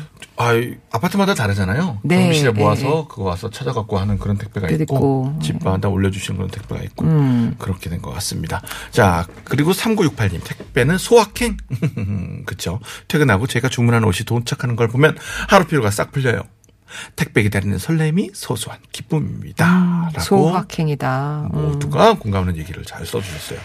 아, 0.42 0.52
아파트마다 0.90 1.34
다르잖아요. 1.34 1.98
네, 2.02 2.16
경비실에 2.22 2.52
네, 2.52 2.60
모아서 2.62 2.82
네. 2.82 3.04
그거 3.10 3.24
와서 3.24 3.50
찾아갖고 3.50 3.98
하는 3.98 4.18
그런 4.18 4.38
택배가 4.38 4.70
있고, 4.70 4.82
있고. 4.82 5.34
집마다 5.42 5.88
올려주시는 5.88 6.38
그런 6.38 6.50
택배가 6.50 6.82
있고 6.84 7.04
음. 7.04 7.54
그렇게 7.58 7.90
된 7.90 8.00
것 8.00 8.10
같습니다. 8.14 8.62
자 8.90 9.26
그리고 9.44 9.72
3968님 9.72 10.40
택배는 10.42 10.96
소확행 10.96 11.58
그쵸 12.46 12.80
퇴근하고 13.08 13.46
제가 13.46 13.68
주문한 13.68 14.02
옷이 14.04 14.24
도착하는 14.24 14.76
걸 14.76 14.88
보면 14.88 15.18
하루 15.48 15.66
피로가 15.66 15.90
싹 15.90 16.10
풀려요. 16.12 16.40
택배 17.14 17.42
기다리는 17.42 17.76
설렘이 17.78 18.30
소소한 18.32 18.80
기쁨입니다. 18.92 20.10
라고 20.14 20.20
소확행이다. 20.20 21.50
음. 21.54 21.60
모두가 21.72 22.14
공감하는 22.14 22.56
얘기를 22.56 22.82
잘 22.84 23.04
써주셨어요. 23.04 23.58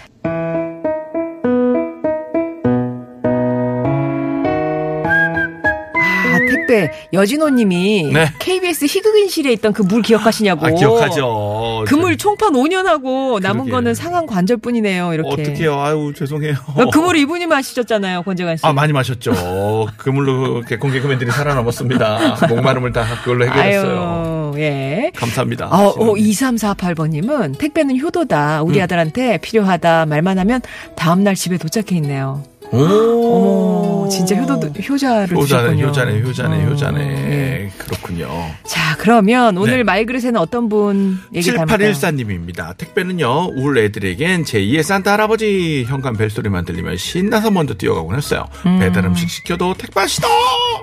아, 6.65 6.67
택배. 6.67 6.91
여진호님이 7.13 8.11
네. 8.13 8.31
KBS 8.39 8.85
희극인실에 8.85 9.51
있던 9.53 9.71
그 9.73 9.85
물 9.85 10.01
기억하시냐고. 10.01 10.65
아 10.65 10.71
기억하죠. 10.71 11.85
그물 11.87 12.17
총판 12.17 12.53
5년 12.53 12.85
하고 12.85 13.39
남은 13.39 13.65
그러게. 13.65 13.71
거는 13.71 13.93
상한 13.93 14.25
관절뿐이네요. 14.25 15.13
이렇게. 15.13 15.41
어떡해요. 15.43 15.79
아유 15.79 16.11
죄송해요. 16.17 16.55
그물 16.91 17.17
이분이 17.17 17.45
마시셨잖아요, 17.45 18.23
권재관 18.23 18.57
씨. 18.57 18.65
아, 18.65 18.73
많이 18.73 18.91
마셨죠. 18.93 19.87
그물로 19.97 20.61
개콘 20.61 20.91
개그맨들이 20.91 21.29
살아남았습니다. 21.31 22.47
목마름을 22.49 22.91
다 22.93 23.05
그걸로 23.23 23.45
해결했어요. 23.45 24.53
아유, 24.55 24.61
예. 24.61 25.11
감사합니다. 25.15 25.67
어, 25.67 25.89
어, 25.89 26.13
2348번님은 26.15 27.57
택배는 27.57 27.99
효도다. 27.99 28.63
우리 28.63 28.79
음. 28.79 28.83
아들한테 28.83 29.37
필요하다. 29.37 30.07
말만 30.07 30.39
하면 30.39 30.61
다음날 30.95 31.35
집에 31.35 31.57
도착해 31.57 31.95
있네요. 31.97 32.43
오. 32.75 34.01
어머, 34.05 34.09
진짜 34.09 34.35
효도, 34.35 34.53
효자를 34.53 35.35
효자네. 35.35 35.81
효자네, 35.81 36.21
효자네, 36.21 36.65
어, 36.65 36.69
효자네. 36.69 37.01
예. 37.01 37.71
그렇군요. 37.77 38.29
자, 38.65 38.95
그러면 38.97 39.57
오늘 39.57 39.77
네. 39.77 39.83
말그릇에는 39.83 40.37
어떤 40.37 40.69
분 40.69 41.19
얘기 41.33 41.51
닮을까요? 41.51 41.91
7814님입니다. 41.91 42.77
택배는요, 42.77 43.51
울 43.55 43.77
애들에겐 43.77 44.43
제2의 44.43 44.83
산타 44.83 45.13
할아버지 45.13 45.85
현관 45.87 46.15
벨소리만 46.17 46.65
들리면 46.65 46.97
신나서 46.97 47.51
먼저 47.51 47.73
뛰어가곤 47.73 48.15
했어요. 48.15 48.45
배달 48.79 49.05
음식 49.05 49.29
시켜도 49.29 49.75
택배시다! 49.75 50.27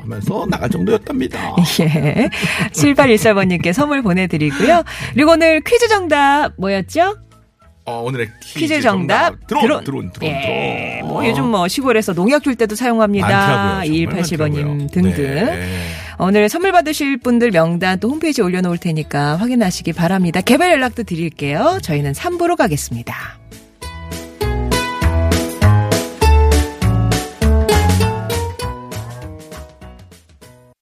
하면서 0.00 0.46
나갈 0.48 0.68
정도였답니다. 0.70 1.56
예. 1.80 2.28
7814번님께 2.72 3.72
선물 3.72 4.02
보내드리고요. 4.02 4.82
그리고 5.14 5.32
오늘 5.32 5.60
퀴즈 5.62 5.88
정답 5.88 6.52
뭐였죠? 6.58 7.16
어, 7.84 8.00
오늘의 8.02 8.28
퀴즈 8.40 8.80
정답. 8.80 9.34
드론, 9.46 9.82
드론, 9.84 10.12
드론, 10.12 10.28
예. 10.30 11.00
드론. 11.00 11.08
뭐 11.08 11.26
요즘 11.26 11.46
뭐 11.46 11.66
시골에서 11.66 12.12
농약 12.12 12.42
줄 12.44 12.54
때도 12.54 12.74
사용합니다. 12.76 13.26
많더라고요. 13.26 13.62
정말 13.64 13.88
2187번님 13.88 14.66
많더라고요. 14.66 14.86
등등. 14.88 15.14
네. 15.24 15.88
오늘 16.18 16.48
선물 16.48 16.70
받으실 16.72 17.16
분들 17.18 17.50
명단 17.50 17.98
또 17.98 18.08
홈페이지에 18.10 18.44
올려놓을 18.44 18.78
테니까 18.78 19.36
확인하시기 19.36 19.92
바랍니다. 19.94 20.40
개별 20.40 20.70
연락도 20.70 21.02
드릴게요. 21.02 21.80
저희는 21.82 22.12
3부로 22.12 22.56
가겠습니다. 22.56 23.38